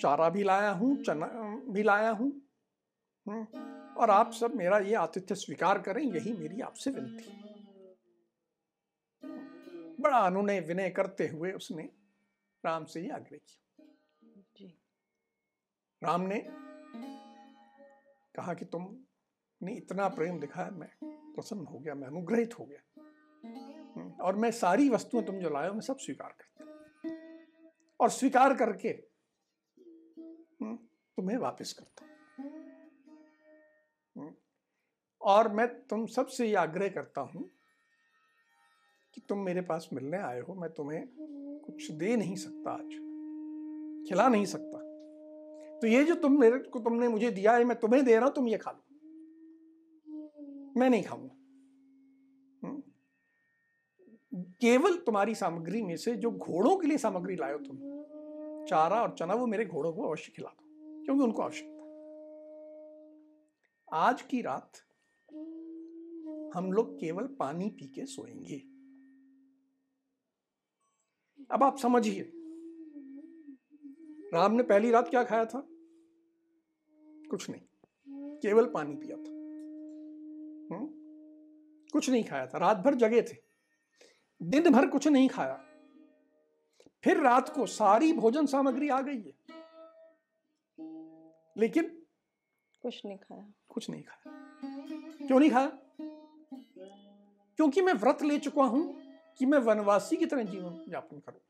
चारा 0.02 0.30
भी 0.30 0.44
लाया 0.44 0.72
हूँ 0.72 0.96
चना 1.04 1.28
भी 1.70 1.84
लाया 1.84 2.10
हूँ 2.12 2.32
हम्म, 3.28 3.46
और 3.94 4.10
आप 4.10 4.32
सब 4.32 4.56
मेरा 4.56 4.80
ये 4.80 4.96
आतिथ्य 4.96 5.36
स्वीकार 5.36 5.82
करें 5.82 6.02
यही 6.04 6.34
मेरी 6.34 6.62
आपसे 6.62 6.92
विनती 6.92 7.38
बड़ा 10.02 10.18
अनुनय 10.18 10.60
विनय 10.68 10.90
करते 10.90 11.28
हुए 11.28 11.52
उसने 11.54 11.90
राम 12.64 12.86
से 12.86 13.00
ही 13.00 13.10
आग्रह 13.12 13.38
किया। 13.38 13.68
राम 16.02 16.22
ने 16.22 16.38
कहा 18.36 18.54
कि 18.54 18.66
तुमने 18.66 19.74
इतना 19.74 20.08
प्रेम 20.10 20.40
दिखाया 20.40 20.70
मैं 20.72 20.90
प्रसन्न 21.04 21.66
हो 21.66 21.80
गया 21.80 21.96
मैं 21.96 22.08
अनुग्रहित 22.08 22.58
हो 22.60 22.66
गया। 22.66 22.82
हम्म, 23.96 24.12
और 24.22 24.36
मैं 24.36 24.52
सारी 24.52 24.90
वस्तुएँ 24.90 25.24
तुम 25.26 25.40
जो 25.40 25.50
लाए 25.50 25.70
मैं 25.70 25.82
सब 25.82 25.98
स्वीकार 25.98 26.36
करता 26.40 26.66
और 28.00 28.10
स्वीकार 28.10 28.54
करके 28.54 28.90
हम्म, 30.62 30.76
तुम्हें 31.18 31.38
वापस 31.38 31.74
करता 31.74 32.06
हम्म, 34.16 34.34
और 35.22 35.52
मैं 35.54 35.68
तुम 35.88 36.06
सबसे 36.08 36.48
ये 36.48 36.56
आग्रह 36.56 36.90
करता 36.90 37.22
हूँ 37.22 37.50
कि 39.14 39.22
तुम 39.30 39.40
मेरे 39.40 39.62
पास 39.62 39.90
मिलने 39.94 40.18
आए 40.18 40.40
हो 40.40 40.54
मैं 40.56 40.70
तुम्हें 40.74 41.04
कुछ 41.66 41.92
दे 41.92 42.16
नहीं 42.16 42.36
सकता 42.36 42.72
आज 42.72 42.98
खिला 44.10 44.28
नहीं 44.28 44.46
सकता। 44.46 44.89
तो 45.82 45.88
ये 45.88 46.04
जो 46.04 46.16
तुम 46.16 46.40
मेरे 46.40 46.60
को 46.60 46.80
तुमने 46.80 47.08
मुझे 47.08 47.32
दिया 47.32 47.56
है, 47.56 47.64
मैं 47.64 47.80
तुम्हें 47.80 48.06
दे 48.06 48.16
रहा 48.16 48.26
हूँ, 48.26 48.34
तुम 48.36 48.48
ये 48.48 48.58
खा 48.58 48.72
लो। 48.72 48.84
मैं 50.78 50.90
नहीं 50.90 51.04
खाऊँगा। 51.04 51.36
हम्म? 52.68 52.84
केवल 54.36 54.98
तुम्हारी 54.98 55.36
सामग्री 55.36 55.82
में 55.82 55.98
से 55.98 56.16
जो 56.16 56.32
घोड़ों 56.32 56.78
के 56.78 56.88
लिए 56.88 56.98
सामग्री 56.98 57.36
लाए 57.36 57.58
तुम, 57.58 57.78
चारा 58.66 59.02
और 59.02 59.16
चना, 59.20 59.34
वो 59.34 59.48
मेरे 59.48 59.66
घोड़ों 59.66 59.94
को 59.94 60.04
अवश्य 60.04 60.34
खिला 60.36 60.50
दो, 60.50 61.04
क्योंकि 61.06 61.24
उनको 61.24 61.42
आवश्यकता 61.42 61.80
आज 63.94 64.22
की 64.22 64.42
रात 64.42 64.72
हम 66.56 66.72
लोग 66.72 67.00
केवल 67.00 67.28
पानी 67.28 67.70
पी 67.70 67.88
के 67.88 68.06
सोएँगे। 68.06 68.58
अब 71.52 71.64
आप 71.64 71.78
समझिए 71.78 72.39
राम 74.34 74.52
ने 74.52 74.64
पहली 74.64 74.92
रात 74.92 75.10
क्या 75.10 75.24
खाया 75.24 75.46
था? 75.46 75.68
कुछ 77.30 77.50
नहीं। 77.50 77.62
केवल 78.40 78.66
पानी 78.66 78.96
पिया 78.96 79.18
था। 79.18 79.32
हुँ? 79.32 80.80
हम्म? 80.80 80.90
कुछ 81.94 82.10
नहीं 82.10 82.24
खाया 82.24 82.48
था। 82.48 82.58
रात 82.58 82.78
भर 82.78 82.96
जगे 82.96 83.22
थे। 83.22 83.38
दिन 84.42 84.72
भर 84.72 84.88
कुछ 84.88 85.08
नहीं 85.08 85.30
खाया। 85.30 85.66
फिर 87.04 87.18
रात 87.18 87.50
को 87.50 87.66
सारी 87.66 88.14
भोजन 88.14 88.46
सामग्री 88.46 88.90
आ 88.90 89.02
गई 89.02 89.22
है। 89.22 89.34
लेकिन 91.58 92.04
कुछ 92.82 93.02
नहीं 93.06 93.18
खाया। 93.18 93.54
कुछ 93.70 93.90
नहीं 93.90 94.04
खाया। 94.04 94.50
क्यों 95.28 95.40
नहीं 95.40 95.52
खाया? 95.52 95.80
क्योंकि 97.56 97.82
मैं 97.82 97.94
व्रत 97.94 98.18
ले 98.22 98.40
चुका 98.40 98.64
हूँ 98.64 99.02
कि 99.38 99.46
मैं 99.46 99.58
वनवासी 99.58 100.18
की 100.18 100.26
तरह 100.26 100.44
जीवन 100.44 100.86
यापन 100.90 101.20
करूँ। 101.20 101.42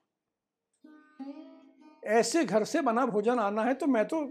ऐसे 2.03 2.43
घर 2.45 2.63
से 2.63 2.81
बना 2.81 3.05
भोजन 3.05 3.39
आना 3.39 3.63
है 3.63 3.73
तो 3.73 3.87
मैं 3.87 4.07
तो 4.07 4.21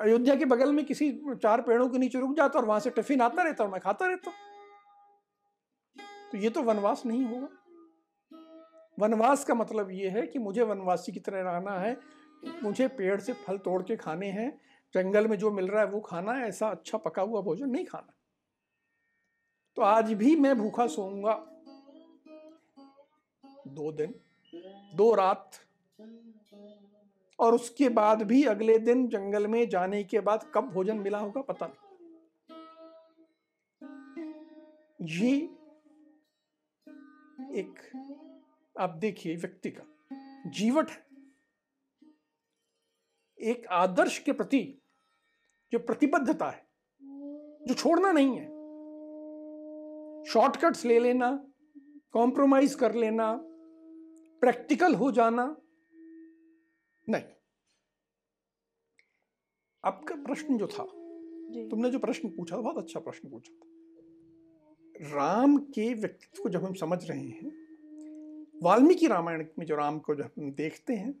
अयोध्या 0.00 0.34
के 0.36 0.44
बगल 0.44 0.72
में 0.72 0.84
किसी 0.84 1.10
चार 1.42 1.62
पेड़ों 1.62 1.88
के 1.88 1.98
नीचे 1.98 2.20
रुक 2.20 2.36
जाता 2.36 2.58
और 2.58 2.64
वहाँ 2.64 2.80
से 2.80 2.90
टिफ़िन 2.90 3.20
आता 3.20 3.42
रहता 3.42 3.64
और 3.64 3.70
मैं 3.70 3.80
खाता 3.80 4.06
रहता। 4.06 4.30
तो 6.32 6.38
ये 6.38 6.50
तो 6.50 6.62
वनवास 6.62 7.02
नहीं 7.06 7.24
होगा। 7.24 7.48
वनवास 8.98 9.44
का 9.44 9.54
मतलब 9.54 9.90
ये 9.90 10.08
है 10.08 10.26
कि 10.26 10.38
मुझे 10.38 10.62
वनवासी 10.62 11.12
की 11.12 11.20
तरह 11.20 11.40
रहना 11.40 11.78
है। 11.78 11.96
मुझे 12.62 12.88
पेड़ 12.88 13.20
से 13.20 13.32
फल 13.32 13.58
तोड़ 13.58 13.82
के 13.82 13.96
खाने 13.96 14.30
हैं। 14.30 14.50
जंगल 14.94 15.26
में 15.28 15.36
जो 15.38 15.50
मिल 15.50 15.68
रहा 15.68 15.80
है 15.80 15.86
वो 15.86 16.00
खाना 16.00 16.32
है। 16.32 16.48
ऐसा 16.48 16.68
अच्छा 16.68 16.98
पका 16.98 17.22
हुआ 17.22 17.40
भोजन 17.40 17.70
नहीं 17.70 17.84
खाना। 17.86 18.12
तो 19.76 19.82
आज 19.82 20.12
भी 20.12 20.36
मैं 20.36 20.58
भूखा 20.58 20.86
सोऊँगा। 20.86 21.34
दो 23.68 23.92
दिन, 23.92 24.14
दो 24.94 25.14
रात 25.14 25.50
और 27.38 27.54
उसके 27.54 27.88
बाद 27.88 28.22
भी 28.22 28.44
अगले 28.44 28.78
दिन 28.78 29.08
जंगल 29.08 29.46
में 29.46 29.68
जाने 29.68 30.04
के 30.04 30.20
बाद 30.20 30.50
कब 30.54 30.70
भोजन 30.70 30.98
मिला 30.98 31.18
होगा 31.18 31.40
पता 31.42 31.66
नहीं। 31.66 31.86
ये 35.02 35.36
एक, 37.60 37.74
आप 38.80 38.90
देखिए 38.90 39.36
व्यक्ति 39.36 39.70
का 39.70 39.82
जीवट 40.50 40.90
है। 40.90 41.06
एक 43.40 43.66
आदर्श 43.66 44.18
के 44.18 44.32
प्रति 44.32 44.82
जो 45.72 45.78
प्रतिबद्धता 45.78 46.50
है, 46.50 46.66
जो 47.66 47.74
छोड़ना 47.74 48.12
नहीं 48.12 48.38
है। 48.38 48.46
शॉर्टकट्स 50.24 50.84
ले 50.84 50.98
लेना, 50.98 51.30
कॉम्प्रोमाइज 52.12 52.74
कर 52.74 52.94
लेना, 52.94 53.40
प्रैक्टिकल 54.40 54.94
हो 54.94 55.10
जाना 55.12 55.56
नहीं। 57.08 57.22
आपका 59.84 60.14
प्रश्न 60.14 60.58
जो 60.58 60.66
था 60.66 60.84
तुमने 61.70 61.90
जो 61.90 61.98
प्रश्न 61.98 62.28
पूछा 62.28 62.56
बहुत 62.56 62.78
अच्छा 62.78 63.00
प्रश्न 63.00 63.28
पूछा 63.28 63.52
था। 63.52 65.14
राम 65.14 65.56
के 65.56 65.92
व्यक्तित्व 65.94 66.42
को 66.42 66.48
जब 66.48 66.64
हम 66.64 66.74
समझ 66.74 66.98
रहे 67.10 67.20
हैं 67.20 67.52
वाल्मीकि 68.62 69.06
रामायण 69.06 69.44
में 69.58 69.66
जो 69.66 69.76
राम 69.76 69.98
को 69.98 70.14
जब 70.14 70.30
हम 70.38 70.50
देखते 70.52 70.94
हैं 70.94 71.12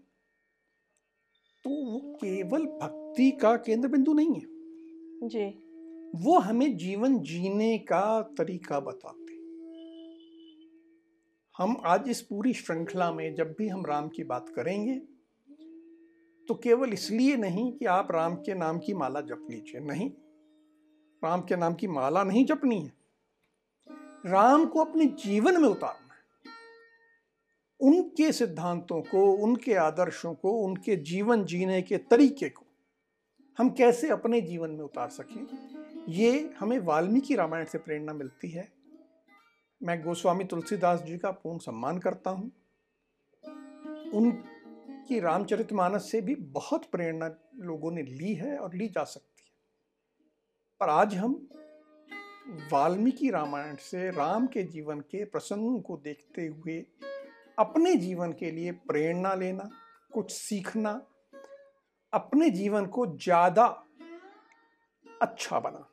तो 1.64 1.70
वो 1.70 1.98
केवल 2.14 2.66
भक्ति 2.78 3.30
का 3.30 3.56
केंद्र 3.56 3.88
बिंदु 3.88 4.12
नहीं 4.12 4.34
है। 4.34 5.28
जी। 5.28 5.46
वो 6.16 6.38
हमें 6.38 6.76
जीवन 6.76 7.18
जीने 7.20 7.78
का 7.78 8.22
तरीका 8.38 8.80
बताते 8.80 9.36
हम 11.58 11.76
आज 11.84 12.08
इस 12.08 12.20
पूरी 12.22 12.52
श्रृंखला 12.54 13.10
में 13.12 13.34
जब 13.34 13.54
भी 13.58 13.68
हम 13.68 13.86
राम 13.86 14.08
की 14.08 14.24
बात 14.24 14.48
करेंगे 14.48 15.00
तो 16.48 16.54
केवल 16.54 16.92
इसलिए 16.92 17.36
नहीं 17.36 17.72
कि 17.72 17.84
आप 17.84 18.08
राम 18.10 18.34
के 18.34 18.54
नाम 18.54 18.78
की 18.78 18.94
माला 18.94 19.20
जप 19.20 19.46
लीजिए। 19.50 19.80
नहीं। 19.80 20.10
राम 21.24 21.40
के 21.40 21.56
नाम 21.56 21.74
की 21.74 21.86
माला 21.86 22.24
नहीं 22.24 22.44
जपनी 22.44 22.82
है। 22.82 22.92
राम 24.26 24.66
को 24.66 24.80
अपने 24.80 25.04
जीवन 25.04 25.62
में 25.62 25.68
उतारना 25.68 26.14
है। 26.14 26.28
उनके 27.80 28.32
सिद्धांतों 28.32 29.02
को, 29.02 29.32
उनके 29.32 29.74
आदर्शों 29.74 30.34
को, 30.34 30.52
उनके 30.52 30.96
जीवन 30.96 31.44
जीने 31.44 31.82
के 31.82 31.98
तरीके 31.98 32.48
को 32.48 32.64
हम 33.58 33.70
कैसे 33.70 34.08
अपने 34.08 34.40
जीवन 34.40 34.70
में 34.70 34.84
उतार 34.84 35.08
सकें? 35.08 35.46
ये 36.08 36.54
हमें 36.58 36.78
वाल्मीकि 36.78 37.34
रामायण 37.34 37.64
से 37.64 37.78
प्रेरणा 37.78 38.12
मिलती 38.12 38.48
है। 38.48 38.72
मैं 39.82 40.02
गोस्वामी 40.02 40.44
तुलसीदास 40.44 41.02
जी 41.02 41.18
का 41.18 41.30
पूर्ण 41.30 41.58
सम्मान 41.58 41.98
करता 41.98 42.30
हूँ। 42.30 42.52
उनकी 45.08 45.20
रामचरितमानस 45.20 46.10
से 46.10 46.20
भी 46.20 46.34
बहुत 46.54 46.84
प्रेरणा 46.92 47.26
लोगों 47.58 47.90
ने 47.92 48.02
ली 48.02 48.34
है 48.34 48.56
और 48.58 48.74
ली 48.74 48.88
जा 48.88 49.04
सकती 49.04 49.42
है। 49.42 49.52
पर 50.80 50.88
आज 50.90 51.14
हम 51.14 51.34
वाल्मीकि 52.72 53.30
रामायण 53.30 53.76
से 53.80 54.10
राम 54.10 54.46
के 54.46 54.62
जीवन 54.64 55.00
के 55.02 55.24
प्रसंगों 55.24 55.80
को 55.80 55.96
देखते 56.04 56.46
हुए 56.46 56.76
अपने 57.58 57.94
जीवन 57.96 58.32
के 58.32 58.50
लिए 58.50 58.72
प्रेरणा 58.84 59.34
लेना, 59.34 59.68
कुछ 60.12 60.32
सीखना, 60.32 60.92
अपने 62.12 62.50
जीवन 62.50 62.86
को 62.88 63.06
ज़्यादा 63.16 63.66
अच्छा 65.06 65.60
बनाना, 65.60 65.88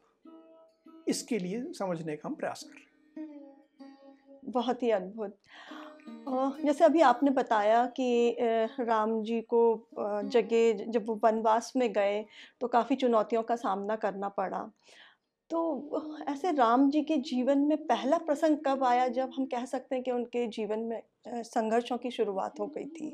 इसके 1.07 1.39
लिए 1.39 1.63
समझने 1.73 2.15
का 2.15 2.27
हम 2.29 2.35
प्रयास 2.35 2.63
कर 2.63 2.73
रहे 2.73 3.23
हैं। 3.23 4.51
बहुत 4.51 4.83
ही 4.83 4.91
अद्भुत। 4.91 5.37
जैसे 6.27 6.83
अभी 6.85 7.01
आपने 7.01 7.31
बताया 7.31 7.85
कि 7.85 8.37
राम 8.79 9.21
जी 9.23 9.41
को 9.41 9.87
जगह 10.23 10.85
जब 10.85 11.05
वो 11.07 11.19
वनवास 11.23 11.73
में 11.75 11.93
गए 11.93 12.25
तो 12.61 12.67
काफ़ी 12.67 12.95
चुनौतियों 12.95 13.43
का 13.43 13.55
सामना 13.55 13.95
करना 13.95 14.29
पड़ा। 14.29 14.71
तो 15.49 16.01
ऐसे 16.29 16.51
राम 16.51 16.89
जी 16.89 17.01
के 17.01 17.17
जीवन 17.17 17.59
में 17.59 17.77
पहला 17.77 18.17
प्रसंग 18.17 18.57
कब 18.65 18.83
आया 18.83 19.07
जब 19.07 19.31
हम 19.37 19.45
कह 19.45 19.65
सकते 19.65 19.95
हैं 19.95 20.03
कि 20.03 20.11
उनके 20.11 20.47
जीवन 20.47 20.79
में 20.79 21.01
संघर्षों 21.27 21.97
की 21.97 22.11
शुरुआत 22.11 22.59
हो 22.59 22.67
गई 22.67 22.85
थी? 22.85 23.09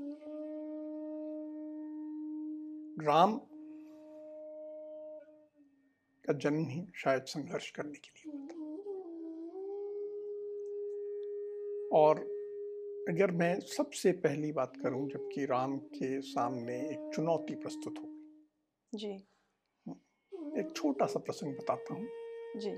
राम 3.06 3.38
का 6.26 6.34
जन्म 6.34 6.66
ही 6.66 6.86
शायद 6.96 7.24
संघर्ष 7.24 7.70
करने 7.72 7.98
के 7.98 8.12
लिए 8.16 8.40
और 11.94 12.41
अगर 13.10 13.32
मैं 13.32 13.60
सबसे 13.60 14.12
पहली 14.12 14.52
बात 14.52 14.74
करूँ 14.84 15.10
जबकि 15.10 15.46
राम 15.46 15.78
के 15.78 16.22
सामने 16.22 16.76
एक 16.80 17.12
चुनौती 17.16 17.56
प्रस्तुत 17.56 17.96
हो 18.00 18.06
जी। 18.96 19.12
हम्म, 19.88 20.60
एक 20.60 20.74
छोटा 20.76 21.06
सा 21.06 21.20
प्रसंग 21.20 21.56
बताता 21.56 21.94
हूँ। 21.94 22.08
जी। 22.60 22.72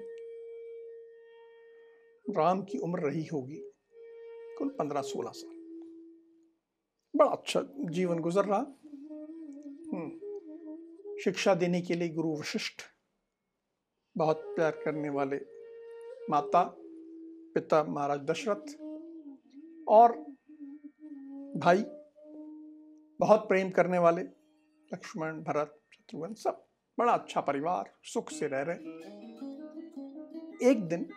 राम 2.37 2.63
की 2.63 2.77
उम्र 2.77 2.99
रही 2.99 3.25
होगी 3.25 3.61
कुल 4.57 4.69
पंद्रह 4.69 5.01
सोलह 5.01 5.31
साल। 5.31 5.55
बड़ा 7.15 7.31
अच्छा 7.31 7.61
जीवन 7.89 8.19
गुजर 8.19 8.45
रहा। 8.45 8.59
हम्म। 9.93 11.19
शिक्षा 11.23 11.55
देने 11.55 11.81
के 11.81 11.93
लिए 11.93 12.09
गुरु 12.09 12.37
वशिष्ठ 12.39 12.81
बहुत 14.17 14.41
प्यार 14.45 14.71
करने 14.71 15.09
वाले 15.09 15.37
माता 16.29 16.63
पिता 17.55 17.83
महाराज 17.83 18.19
दशरथ 18.19 18.82
और 19.87 20.11
भाई, 21.57 21.83
बहुत 23.19 23.47
प्रेम 23.47 23.69
करने 23.69 23.97
वाले, 23.97 24.21
लक्ष्मण, 24.93 25.41
भरत, 25.43 25.79
शत्रुघ्न, 25.93 26.33
सब, 26.33 26.65
बड़ा 26.97 27.13
अच्छा 27.13 27.41
परिवार, 27.41 27.93
सुख 28.03 28.31
से 28.31 28.47
रह 28.47 28.61
रहे 28.61 28.77
एक 30.71 30.87
दिन 30.87 31.09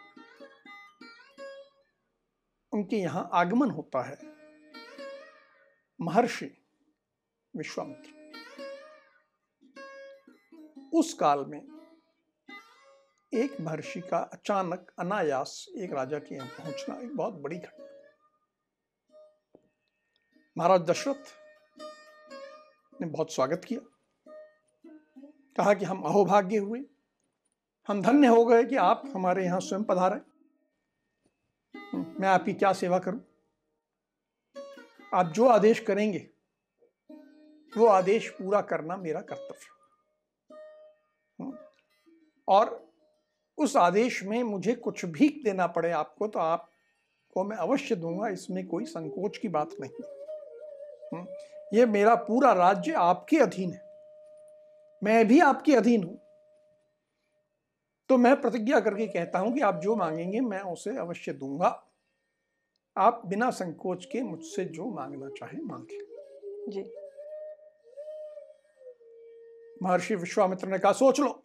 उनके 2.72 2.96
यहाँ 2.96 3.30
आगमन 3.32 3.70
होता 3.70 4.02
है। 4.02 4.18
महर्षि 6.00 6.50
विश्वामित्र, 7.56 8.12
उस 10.94 11.14
काल 11.14 11.44
में 11.48 11.60
एक 13.32 13.60
महर्षि 13.60 14.00
का 14.00 14.18
अचानक 14.18 14.92
अनायास 14.98 15.66
एक 15.78 15.92
राजा 15.92 16.18
के 16.18 16.34
यहाँ 16.34 16.48
पहुँचना 16.48 17.00
एक 17.00 17.16
बहुत 17.16 17.34
बड़ी 17.34 17.58
घटना 17.58 17.85
महाराज 20.56 20.80
दशरथ 20.80 21.32
ने 23.00 23.06
बहुत 23.06 23.32
स्वागत 23.32 23.64
किया। 23.64 23.80
कहा 25.56 25.74
कि 25.74 25.84
हम 25.84 26.00
अहोभाग्य 26.02 26.56
हुए। 26.56 26.80
हम 27.88 28.00
धन्य 28.02 28.26
हो 28.26 28.44
गए 28.44 28.64
कि 28.64 28.76
आप 28.76 29.02
हमारे 29.14 29.44
यहाँ 29.44 29.58
स्वयं 29.60 29.84
पधारे। 29.84 30.20
मैं 32.20 32.28
आपकी 32.28 32.52
क्या 32.52 32.72
सेवा 32.72 32.98
करूँ? 32.98 33.20
आप 35.14 35.32
जो 35.32 35.46
आदेश 35.48 35.80
करेंगे, 35.80 36.26
वो 37.72 37.86
आदेश 37.86 38.28
पूरा 38.30 38.60
करना 38.62 38.96
मेरा 38.96 39.20
कर्तव्य। 39.20 39.68
और 42.48 42.92
उस 43.58 43.76
आदेश 43.76 44.22
में 44.24 44.42
मुझे 44.42 44.74
कुछ 44.74 45.04
भी 45.04 45.28
देना 45.44 45.66
पड़े 45.66 45.90
आपको 45.92 46.28
तो 46.28 46.38
आपको 46.38 47.44
मैं 47.44 47.56
अवश्य 47.56 47.94
दूँगा, 47.94 48.28
इसमें 48.28 48.66
कोई 48.66 48.84
संकोच 48.84 49.38
की 49.38 49.48
बात 49.48 49.76
नहीं। 49.80 50.25
ये 51.74 51.86
मेरा 51.86 52.14
पूरा 52.14 52.52
राज्य 52.52 52.92
आपके 52.92 53.36
अधीन 53.36 53.72
है। 53.72 53.86
मैं 55.04 55.28
भी 55.28 55.40
आपके 55.40 55.76
अधीन 55.76 56.04
हूँ। 56.04 56.20
तो 58.08 58.16
मैं 58.16 58.40
प्रतिज्ञा 58.40 58.80
करके 58.80 59.06
कहता 59.06 59.38
हूँ 59.38 59.54
कि 59.54 59.60
आप 59.60 59.76
जो 59.76 59.96
मांगेंगे 59.96 60.40
मैं 60.40 60.60
उसे 60.60 60.96
अवश्य 60.96 61.32
दूँगा। 61.32 61.86
आप 62.98 63.22
बिना 63.26 63.50
संकोच 63.50 64.04
के 64.04 64.22
मुझसे 64.22 64.64
जो 64.64 64.90
मांगना 64.90 65.28
चाहे 65.28 65.62
मांगे। 65.62 65.98
जी। 66.68 66.94
महर्षि 69.82 70.14
विश्वामित्र 70.14 70.68
ने 70.68 70.78
कहा 70.78 70.92
सोच 70.92 71.20
लो। 71.20 71.42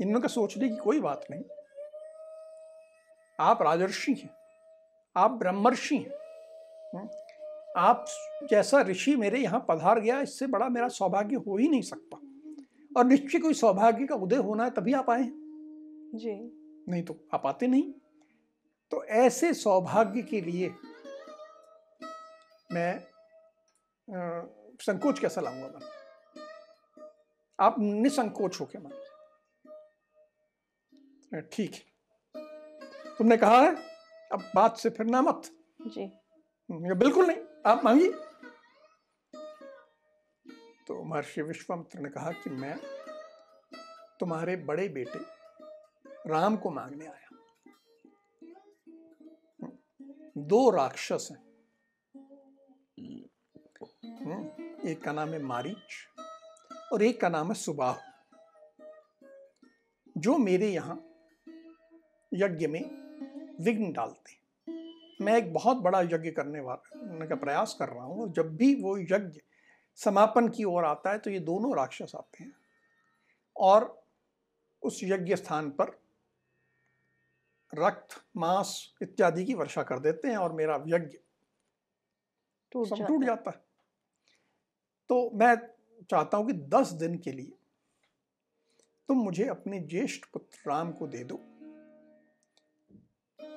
इनमें 0.00 0.22
का 0.22 0.28
सोचने 0.28 0.68
की 0.68 0.76
कोई 0.76 1.00
बात 1.00 1.24
नहीं। 1.30 1.44
आप 3.40 3.62
राजर्षि 3.62 4.12
हैं 4.12 4.30
आप 5.16 5.30
ब्रह्मर्षि 5.30 5.96
हैं। 5.96 6.10
हम्म? 6.10 6.25
आप 7.78 8.04
जैसा 8.50 8.80
ऋषि 8.80 9.16
मेरे 9.16 9.38
यहाँ 9.38 9.66
पधार 9.68 10.00
गया 10.00 10.20
इससे 10.20 10.46
बड़ा 10.46 10.68
मेरा 10.68 10.88
सौभाग्य 10.88 11.36
हो 11.36 11.56
ही 11.56 11.68
नहीं 11.68 11.82
सकता। 11.82 12.20
और 12.96 13.04
निश्चय 13.04 13.38
कोई 13.38 13.54
सौभाग्य 13.54 14.06
का 14.06 14.14
उदय 14.14 14.36
होना 14.36 14.64
है 14.64 14.70
तभी 14.70 14.92
आप 14.92 15.10
आए 15.10 15.30
जी। 16.14 16.34
नहीं 16.88 17.02
तो 17.02 17.16
आप 17.34 17.46
आते 17.46 17.66
नहीं। 17.66 17.92
तो 18.90 19.04
ऐसे 19.04 19.54
सौभाग्य 19.54 20.22
के 20.22 20.40
लिए 20.40 20.74
मैं 22.72 22.94
आ, 24.08 24.42
संकोच 24.80 25.18
कैसा 25.18 25.40
लाऊँगा 25.40 25.68
मैं 25.68 25.80
आप 27.58 27.76
निसंकोच 27.78 28.60
होके 28.60 28.78
मान। 28.78 28.92
ठीक 31.52 31.74
है। 31.74 31.80
तुमने 33.18 33.36
कहा 33.36 33.60
है 33.60 33.76
अब 34.32 34.50
बात 34.54 34.76
से 34.76 34.90
फिरना 34.90 35.22
मत। 35.22 35.42
जी। 35.86 36.12
बिल्कुल 36.70 37.26
नहीं। 37.26 37.38
आप 37.66 37.84
मांगिए। 37.84 38.12
तो 40.86 41.04
महर्षि 41.04 41.42
विश्वामित्र 41.42 41.98
ने 41.98 42.08
कहा 42.08 42.30
कि 42.32 42.50
मैं 42.50 42.76
तुम्हारे 44.20 44.56
बड़े 44.56 44.88
बेटे 44.88 45.18
राम 46.30 46.56
को 46.56 46.70
मांगने 46.70 47.06
आया 47.06 47.28
दो 50.38 50.70
राक्षस 50.70 51.28
हैं। 51.30 51.46
हम्म, 54.04 54.88
एक 54.88 55.02
का 55.04 55.12
नाम 55.12 55.28
है 55.28 55.42
मारीच 55.42 56.08
और 56.92 57.02
एक 57.02 57.20
का 57.20 57.28
नाम 57.28 57.48
है 57.48 57.54
सुबाहु। 57.54 58.00
जो 60.18 60.38
मेरे 60.38 60.68
यहाँ 60.68 60.96
यज्ञ 62.34 62.66
में 62.66 62.84
विघ्न 63.60 63.92
डालते 63.92 64.45
मैं 65.20 65.36
एक 65.36 65.52
बहुत 65.52 65.76
बड़ा 65.76 66.00
यज्ञ 66.00 66.30
करने 66.30 66.60
वाला 66.60 67.26
का 67.26 67.34
प्रयास 67.34 67.76
कर 67.78 67.88
रहा 67.88 68.04
हूँ। 68.04 68.32
जब 68.32 68.56
भी 68.56 68.74
वो 68.82 68.98
यज्ञ 68.98 69.40
समापन 69.98 70.48
की 70.48 70.64
ओर 70.64 70.84
आता 70.84 71.10
है 71.10 71.18
तो 71.18 71.30
ये 71.30 71.38
दोनों 71.40 71.76
राक्षस 71.76 72.12
आते 72.16 72.44
हैं। 72.44 72.52
और 73.56 74.04
उस 74.82 75.00
यज्ञ 75.04 75.36
स्थान 75.36 75.70
पर 75.70 75.98
रक्त 77.72 78.20
मांस 78.36 78.94
इत्यादि 79.02 79.44
की 79.44 79.54
वर्षा 79.54 79.82
कर 79.82 79.98
देते 79.98 80.28
हैं 80.28 80.36
और 80.36 80.52
मेरा 80.52 80.82
यज्ञ 80.88 81.18
सब 82.84 83.06
टूट 83.06 83.24
जाता 83.24 83.50
है। 83.50 83.64
तो 85.10 85.30
मैं 85.30 85.56
चाहता 86.10 86.36
हूँ 86.36 86.46
कि 86.46 86.52
दस 86.52 86.92
दिन 86.92 87.18
के 87.18 87.32
लिए 87.32 87.52
तुम 89.08 89.18
मुझे 89.18 89.44
अपने 89.48 89.80
ज्येष्ठ 89.80 90.24
पुत्र 90.32 90.70
राम 90.70 90.92
को 90.92 91.06
दे 91.06 91.24
दो। 91.24 91.36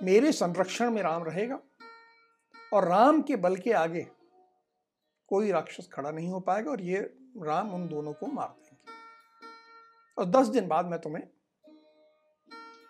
मेरे 0.03 0.31
संरक्षण 0.31 0.91
में 0.91 1.01
राम 1.01 1.23
रहेगा 1.23 1.59
और 2.73 2.87
राम 2.87 3.21
के 3.21 3.35
बल 3.35 3.57
के 3.57 3.71
आगे 3.71 4.07
कोई 5.27 5.51
राक्षस 5.51 5.89
खड़ा 5.93 6.11
नहीं 6.11 6.29
हो 6.29 6.39
पाएगा 6.39 6.71
और 6.71 6.81
ये 6.81 6.99
राम 7.37 7.73
उन 7.73 7.87
दोनों 7.87 8.13
को 8.13 8.27
मार 8.27 8.47
देंगे। 8.47 8.91
और 10.17 10.25
दस 10.25 10.47
दिन 10.47 10.67
बाद 10.67 10.85
मैं 10.85 10.99
तुम्हें 10.99 11.23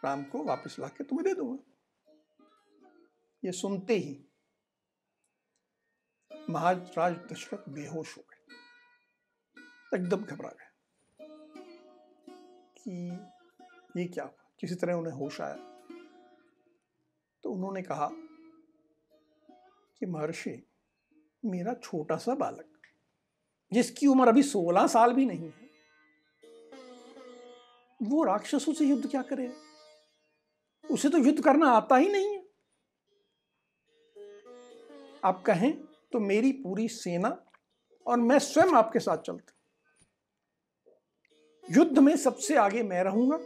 राम 0.03 0.23
को 0.23 0.43
वापस 0.43 0.75
ला 0.79 0.87
के 0.87 1.03
तुम्हें 1.03 1.25
दे 1.25 1.33
दूँगा। 1.33 1.63
ये 3.45 3.51
सुनते 3.51 3.93
ही 3.93 4.25
महाराज 6.49 7.15
दशरथ 7.31 7.69
बेहोश 7.69 8.17
हो 8.17 8.23
गए। 8.29 8.55
एकदम 9.97 10.23
घबरा 10.23 10.49
गए 10.49 10.69
कि 12.77 13.11
ये 13.97 14.05
क्या 14.05 14.23
हुआ? 14.23 14.33
किसी 14.59 14.75
तरह 14.75 14.93
उन्हें 14.93 15.13
होश 15.13 15.41
आया। 15.41 15.78
तो 17.43 17.49
उन्होंने 17.49 17.81
कहा 17.81 18.09
कि 20.01 20.05
महर्षि, 20.05 20.51
मेरा 21.43 21.73
छोटा 21.73 22.17
सा 22.17 22.35
बालक, 22.35 22.65
जिसकी 23.71 24.07
उम्र 24.07 24.27
अभी 24.27 24.43
सोलह 24.43 24.87
साल 24.87 25.13
भी 25.13 25.25
नहीं 25.25 25.45
है, 25.45 25.69
वो 27.99 28.23
राक्षसों 28.23 28.73
से 28.73 28.85
युद्ध 28.85 29.09
क्या 29.11 29.21
करे? 29.21 29.51
उसे 30.83 31.09
तो 31.09 31.17
युद्ध 31.17 31.43
करना 31.43 31.69
आता 31.69 31.95
ही 31.95 32.09
नहीं 32.09 32.33
है। 32.33 32.43
आप 35.23 35.43
कहें 35.45 35.71
तो 36.11 36.19
मेरी 36.19 36.51
पूरी 36.53 36.87
सेना 36.87 37.29
और 38.05 38.19
मैं 38.19 38.39
स्वयं 38.39 38.73
आपके 38.73 38.99
साथ 38.99 39.17
चलता। 39.17 39.53
युद्ध 41.63 41.99
में 41.99 42.15
सबसे 42.17 42.55
आगे 42.55 42.83
मैं 42.83 43.03
रहूँगा 43.03 43.39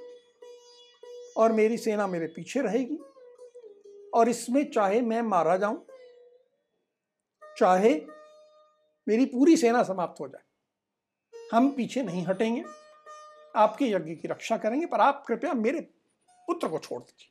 और 1.37 1.51
मेरी 1.51 1.77
सेना 1.77 2.07
मेरे 2.07 2.27
पीछे 2.27 2.61
रहेगी। 2.61 2.97
और 4.13 4.29
इसमें 4.29 4.63
चाहे 4.71 5.01
मैं 5.01 5.21
मारा 5.21 5.57
जाऊँ, 5.57 5.85
चाहे 7.41 7.93
मेरी 9.07 9.25
पूरी 9.25 9.57
सेना 9.57 9.83
समाप्त 9.83 10.19
हो 10.19 10.27
जाए, 10.27 10.43
हम 11.51 11.69
पीछे 11.71 12.03
नहीं 12.03 12.25
हटेंगे। 12.25 12.63
आपके 13.55 13.85
यज्ञ 13.85 14.15
की 14.15 14.27
रक्षा 14.27 14.57
करेंगे, 14.57 14.85
पर 14.85 15.01
आप 15.01 15.23
कृपया 15.27 15.53
मेरे 15.53 15.81
पुत्र 16.47 16.67
को 16.67 16.79
छोड़ 16.79 17.01
दीजिए। 17.01 17.29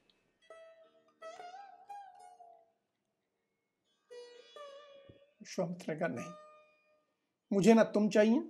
विश्वामित्र 5.40 5.92
ने 5.92 5.98
कहा, 5.98 6.08
नहीं, 6.08 6.32
मुझे 7.50 7.74
ना 7.74 7.84
तुम 7.84 8.08
चाहिए, 8.08 8.42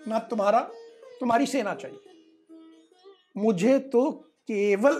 ना 0.00 0.18
तुम्हारा, 0.20 0.60
तुम्हारी 1.20 1.46
सेना 1.46 1.74
चाहिए। 1.74 1.98
मुझे 3.36 3.78
तो 3.78 4.10
केवल 4.48 4.98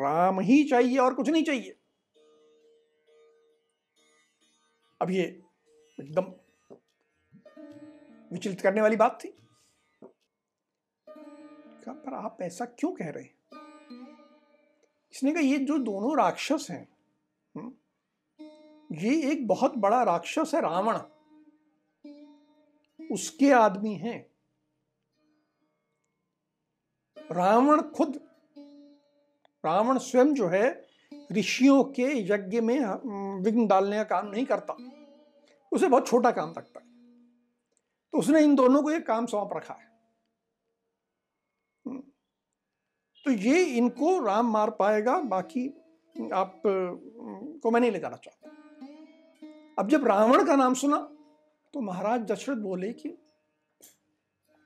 राम 0.00 0.40
ही 0.40 0.64
चाहिए 0.64 0.98
और 0.98 1.14
कुछ 1.14 1.28
नहीं 1.28 1.44
चाहिए। 1.44 1.76
अब 5.02 5.10
ये 5.10 5.22
एकदम 6.00 6.22
विचलित 8.32 8.60
करने 8.60 8.80
वाली 8.80 8.96
बात 8.96 9.18
थी। 9.24 9.28
पर 11.88 12.14
आप 12.14 12.38
ऐसा 12.42 12.64
क्यों 12.64 12.92
कह 12.92 13.10
रहे 13.10 13.24
हैं? 13.24 13.34
इसने 15.14 15.32
कहा 15.32 15.40
ये 15.40 15.58
जो 15.58 15.78
दोनों 15.78 16.18
राक्षस 16.18 16.66
हैं 16.70 16.88
हम्म, 17.56 17.72
ये 18.96 19.32
एक 19.32 19.46
बहुत 19.48 19.74
बड़ा 19.76 20.02
राक्षस 20.02 20.50
है 20.54 20.60
रावण। 20.60 20.98
उसके 23.10 23.52
आदमी 23.52 23.94
हैं। 23.94 24.30
रावण 27.32 27.82
खुद 27.82 28.25
रावण 29.66 29.98
स्वयं 29.98 30.34
जो 30.34 30.46
है, 30.48 30.66
ऋषियों 31.32 31.82
के 31.84 32.06
यज्ञ 32.32 32.60
में 32.60 32.78
विघ्न 33.42 33.66
डालने 33.66 33.96
का 33.96 34.04
काम 34.04 34.30
नहीं 34.30 34.46
करता। 34.46 34.76
उसे 35.72 35.88
बहुत 35.88 36.06
छोटा 36.08 36.30
काम 36.30 36.50
लगता 36.50 36.80
है। 36.80 36.86
तो 38.12 38.18
उसने 38.18 38.42
इन 38.42 38.54
दोनों 38.54 38.82
को 38.82 38.90
एक 38.90 39.06
काम 39.06 39.26
सौंप 39.26 39.50
रखा 39.56 39.74
है। 39.74 39.86
हम्म। 41.86 42.02
तो 43.24 43.30
ये 43.30 43.62
इनको 43.64 44.18
राम 44.24 44.52
मार 44.52 44.70
पाएगा, 44.70 45.18
बाकी 45.18 45.68
आप 46.32 46.62
को 47.62 47.70
मैं 47.70 47.80
नहीं 47.80 47.90
ले 47.90 47.98
चाहता। 47.98 48.50
अब 49.78 49.88
जब 49.88 50.06
रावण 50.06 50.46
का 50.46 50.56
नाम 50.56 50.74
सुना 50.74 50.98
तो 51.74 51.80
महाराज 51.80 52.20
दशरथ 52.20 52.56
बोले 52.56 52.92
कि, 52.92 53.08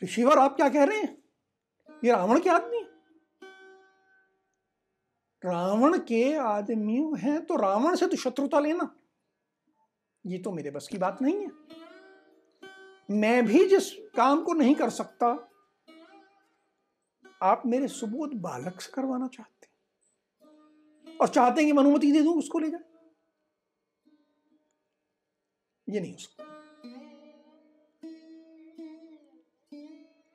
ऋषिवर, 0.05 0.39
आप 0.39 0.57
क्या 0.57 0.69
कह 0.69 0.85
रहे 0.85 0.99
हैं? 0.99 1.19
ये 2.05 2.13
रावण 2.13 2.41
के 2.41 2.51
आदमी 2.51 2.80
रावण 5.45 5.99
के 5.99 6.35
आदमी 6.35 6.97
हैं 7.19 7.45
तो 7.47 7.57
रावण 7.57 7.95
से 7.97 8.07
तो 8.07 8.17
शत्रुता 8.17 8.61
लेना। 8.61 8.95
ये 10.25 10.39
तो 10.39 10.51
मेरे 10.53 10.71
बस 10.71 10.89
की 10.89 10.99
बात 10.99 11.23
नहीं 11.23 11.41
है। 11.41 11.51
मैं 13.09 13.47
भी 13.47 13.69
जिस 13.69 13.91
काम 14.17 14.43
को 14.43 14.53
नहीं 14.53 14.75
कर 14.75 14.91
सकता, 14.91 15.27
आप 17.43 17.63
मेरे 17.67 17.89
सुबोध 17.89 18.35
बालक 18.35 18.81
से 18.81 18.93
करवाना 18.95 19.29
चाहते 19.29 21.17
और 21.17 21.29
चाहते 21.29 21.61
हैं 21.61 21.67
कि 21.67 21.73
मैं 21.73 21.83
अनुमति 21.85 22.13
दे 22.13 22.23
दूँ, 22.23 22.37
उसको 22.39 22.59
ले 22.59 22.71
जाए। 22.71 22.81
ये 25.89 26.01
नहीं 26.01 26.13
हो 26.13 26.19
सकता। 26.19 26.45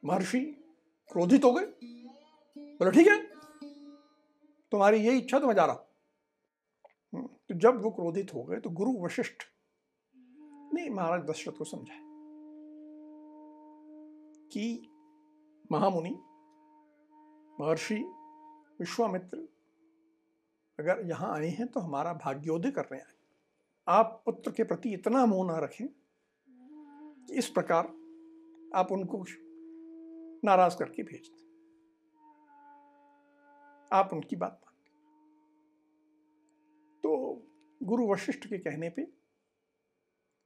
महर्षि 0.04 0.40
क्रोधित 1.12 1.44
हो 1.44 1.52
गए। 1.54 1.66
बोले, 2.58 2.92
ठीक 2.92 3.08
है 3.08 3.35
तुम्हारी 4.76 4.98
ये 5.00 5.12
इच्छा 5.18 5.40
तो 5.40 5.48
मैं 5.48 5.54
जा 5.56 5.66
रहा 5.66 5.76
हूँ। 5.76 7.28
तो 7.50 7.56
जब 7.60 7.82
वो 7.84 7.90
क्रोधित 7.92 8.34
हो 8.34 8.44
गए 8.44 8.60
तो 8.60 8.70
गुरु 8.70 8.92
वशिष्ठ 9.04 9.44
ने 10.74 10.90
महाराज 10.90 11.22
दशरथ 11.22 11.58
को 11.58 11.64
समझाया 11.64 12.00
कि 14.52 14.66
महामुनि, 15.72 16.10
महर्षि, 17.60 18.00
विश्वामित्र 18.80 19.38
अगर 20.80 21.06
यहाँ 21.10 21.32
आए 21.36 21.50
हैं 21.50 21.68
तो 21.68 21.80
हमारा 21.80 22.14
भाग्योदय 22.26 22.72
कर 22.72 22.86
रहे 22.92 23.00
हैं 23.00 23.14
आप 23.88 24.22
पुत्र 24.26 24.52
के 24.52 24.64
प्रति 24.64 24.94
इतना 24.94 25.26
मोह 25.26 25.46
ना 25.48 25.58
रखें 25.60 25.88
कि 25.88 27.34
इस 27.34 27.50
प्रकार 27.50 27.88
आप 28.76 28.92
उनको 28.92 29.24
नाराज़ 30.46 30.78
करके 30.78 31.04
भेज 31.04 31.30
दें। 31.30 31.44
आप 33.92 34.10
उनकी 34.14 34.36
बात 34.36 34.60
गुरु 37.86 38.08
वशिष्ठ 38.08 38.48
के 38.48 38.58
कहने 38.58 38.90
पे 38.90 39.08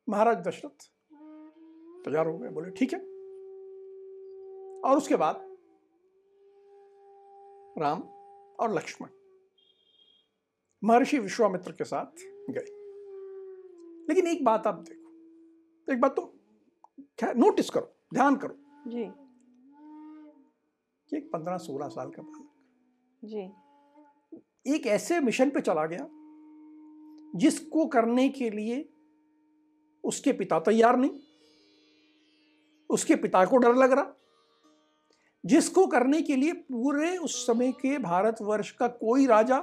महाराज 0.10 0.38
दशरथ 0.38 0.90
तैयार 2.06 2.28
हो 2.28 2.38
गए 2.38 2.50
बोले 2.50 2.70
ठीक 2.70 2.94
है। 2.94 3.00
और 4.82 4.98
उसके 4.98 5.16
बाद 5.16 5.46
राम 7.78 8.02
और 8.60 8.74
लक्ष्मण 8.74 9.10
महर्षि 10.84 11.20
विश्वामित्र 11.20 11.72
के 11.72 11.84
साथ 11.84 12.26
गए। 12.50 12.66
लेकिन 14.10 14.28
एक 14.28 14.44
बात 14.46 14.68
आप 14.68 14.80
देखो 14.80 15.94
एक 15.94 16.02
बात 16.02 16.16
तो 16.16 16.34
नोटिस 17.36 17.70
करो 17.70 17.96
ध्यान 18.14 18.36
करो। 18.36 18.56
जी। 18.88 19.06
कि 21.10 21.18
एक 21.18 21.30
पंद्रह 21.34 21.58
सोलह 21.58 21.88
साल 21.88 22.10
का 22.10 22.22
बालक 22.22 22.50
जी। 23.26 24.76
एक 24.76 24.88
ऐसे 24.88 25.20
मिशन 25.20 25.50
पे 25.50 25.62
चला 25.62 25.86
गया 25.86 26.08
जिसको 27.34 27.86
करने 27.88 28.28
के 28.30 28.50
लिए 28.50 28.90
उसके 30.04 30.32
पिता 30.34 30.60
तैयार 30.60 30.98
नहीं, 30.98 31.12
उसके 32.90 33.16
पिता 33.16 33.46
को 33.46 33.58
डर 33.58 33.76
लग 33.76 33.92
रहा, 33.92 34.14
जिसको 35.44 35.86
करने 35.88 36.22
के 36.22 36.36
लिए 36.36 36.54
पूरे 36.54 37.18
उस 37.18 37.46
समय 37.48 37.72
के 37.72 37.98
भारतवर्ष 37.98 38.72
का 38.72 38.88
कोई 38.88 39.26
राजा 39.28 39.60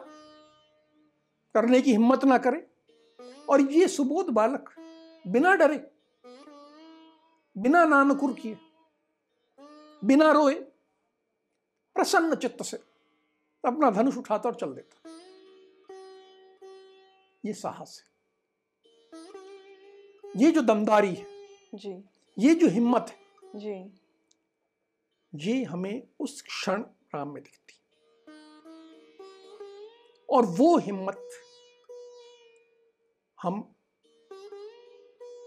करने 1.55 1.81
की 1.81 1.93
हिम्मत 1.93 2.25
ना 2.25 2.39
करे। 2.39 2.67
और 3.49 3.61
ये 3.61 3.89
सुबोध 3.89 4.31
बालक 4.31 4.71
बिना 5.25 5.55
डरे, 5.55 5.79
बिना 7.57 7.85
नानकुर 7.85 8.33
किए, 8.33 8.57
बिना 10.03 10.31
रोए, 10.33 10.55
प्रसन्न 11.97 12.35
चित्त 12.35 12.63
से 12.63 12.77
अपना 13.65 13.91
धनुष 13.91 14.17
उठाता 14.17 14.49
और 14.49 14.55
चल 14.55 14.73
देता। 14.73 15.11
ये 17.47 17.53
साहस 17.53 18.03
है। 18.03 18.15
ये 20.37 20.51
जो 20.53 20.63
दमदारी 20.63 21.15
है 21.15 21.27
जी। 21.75 21.93
ये 22.39 22.55
जो 22.55 22.69
हिम्मत 22.69 23.07
है 23.11 23.61
जी। 23.61 23.75
ये 25.33 25.63
हमें 25.65 26.03
उस 26.21 26.41
क्षण 26.43 26.83
राम 27.15 27.29
में 27.29 27.43
दिखती 27.43 27.75
और 30.29 30.47
वो 30.47 30.77
हिम्मत 30.79 31.29
हम 33.39 33.61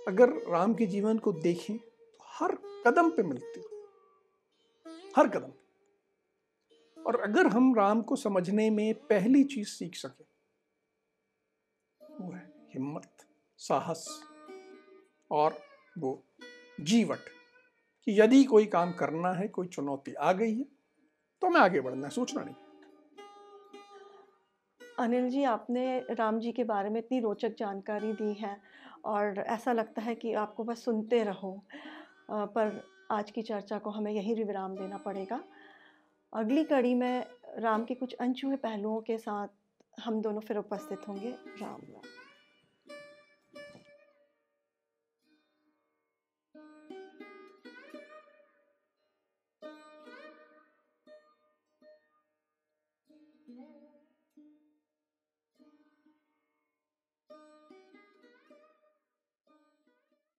अगर 0.07 0.29
राम 0.51 0.73
के 0.73 0.85
जीवन 0.85 1.17
को 1.17 1.31
देखें 1.33 1.77
तो 1.77 2.25
हर 2.27 2.55
कदम 2.87 3.09
पे 3.09 3.23
मिलती 3.23 3.61
हर 5.17 5.27
कदम 5.27 5.51
और 6.97 7.19
अगर 7.21 7.47
हम 7.47 7.75
राम 7.75 8.01
को 8.01 8.15
समझने 8.15 8.69
में 8.69 8.93
पहली 8.93 9.43
चीज़ 9.43 9.67
सीख 9.67 9.95
सके 9.95 10.23
हिम्मत, 12.73 13.25
साहस 13.59 14.07
और 15.31 15.57
वो 15.97 16.21
जीवट 16.81 17.29
कि 18.07 18.19
यदि 18.21 18.43
कोई 18.43 18.65
काम 18.67 18.91
करना 18.93 19.31
है, 19.33 19.47
कोई 19.47 19.67
चुनौती 19.67 20.13
आ 20.13 20.31
गई 20.33 20.55
है 20.55 20.65
तो 21.41 21.49
मैं 21.49 21.61
आगे 21.61 21.81
बढ़ना 21.81 22.07
है, 22.07 22.11
सोचना 22.11 22.43
नहीं। 22.43 22.55
अनिल 24.99 25.29
जी, 25.29 25.43
आपने 25.43 25.99
राम 26.11 26.39
जी 26.39 26.51
के 26.51 26.63
बारे 26.63 26.89
में 26.89 26.99
इतनी 26.99 27.19
रोचक 27.19 27.55
जानकारी 27.59 28.11
दी 28.13 28.33
है 28.33 28.55
और 29.05 29.39
ऐसा 29.39 29.73
लगता 29.73 30.01
है 30.01 30.15
कि 30.15 30.33
आपको 30.35 30.63
बस 30.63 30.83
सुनते 30.85 31.23
रहो 31.23 31.51
पर 32.31 32.81
आज 33.11 33.31
की 33.31 33.41
चर्चा 33.41 33.77
को 33.77 33.89
हमें 33.89 34.11
यही 34.11 34.33
विराम 34.43 34.75
देना 34.75 34.97
पड़ेगा। 34.97 35.43
अगली 36.33 36.63
कड़ी 36.63 36.93
में 36.93 37.25
राम 37.57 37.85
के 37.85 37.95
कुछ 37.95 38.13
अनछुए 38.15 38.55
पहलुओं 38.57 38.99
के 39.01 39.17
साथ 39.17 39.47
हम 40.01 40.21
दोनों 40.21 40.41
फिर 40.41 40.57
उपस्थित 40.57 41.07
होंगे। 41.07 41.31
राम 41.61 41.81
राम। 41.83 42.18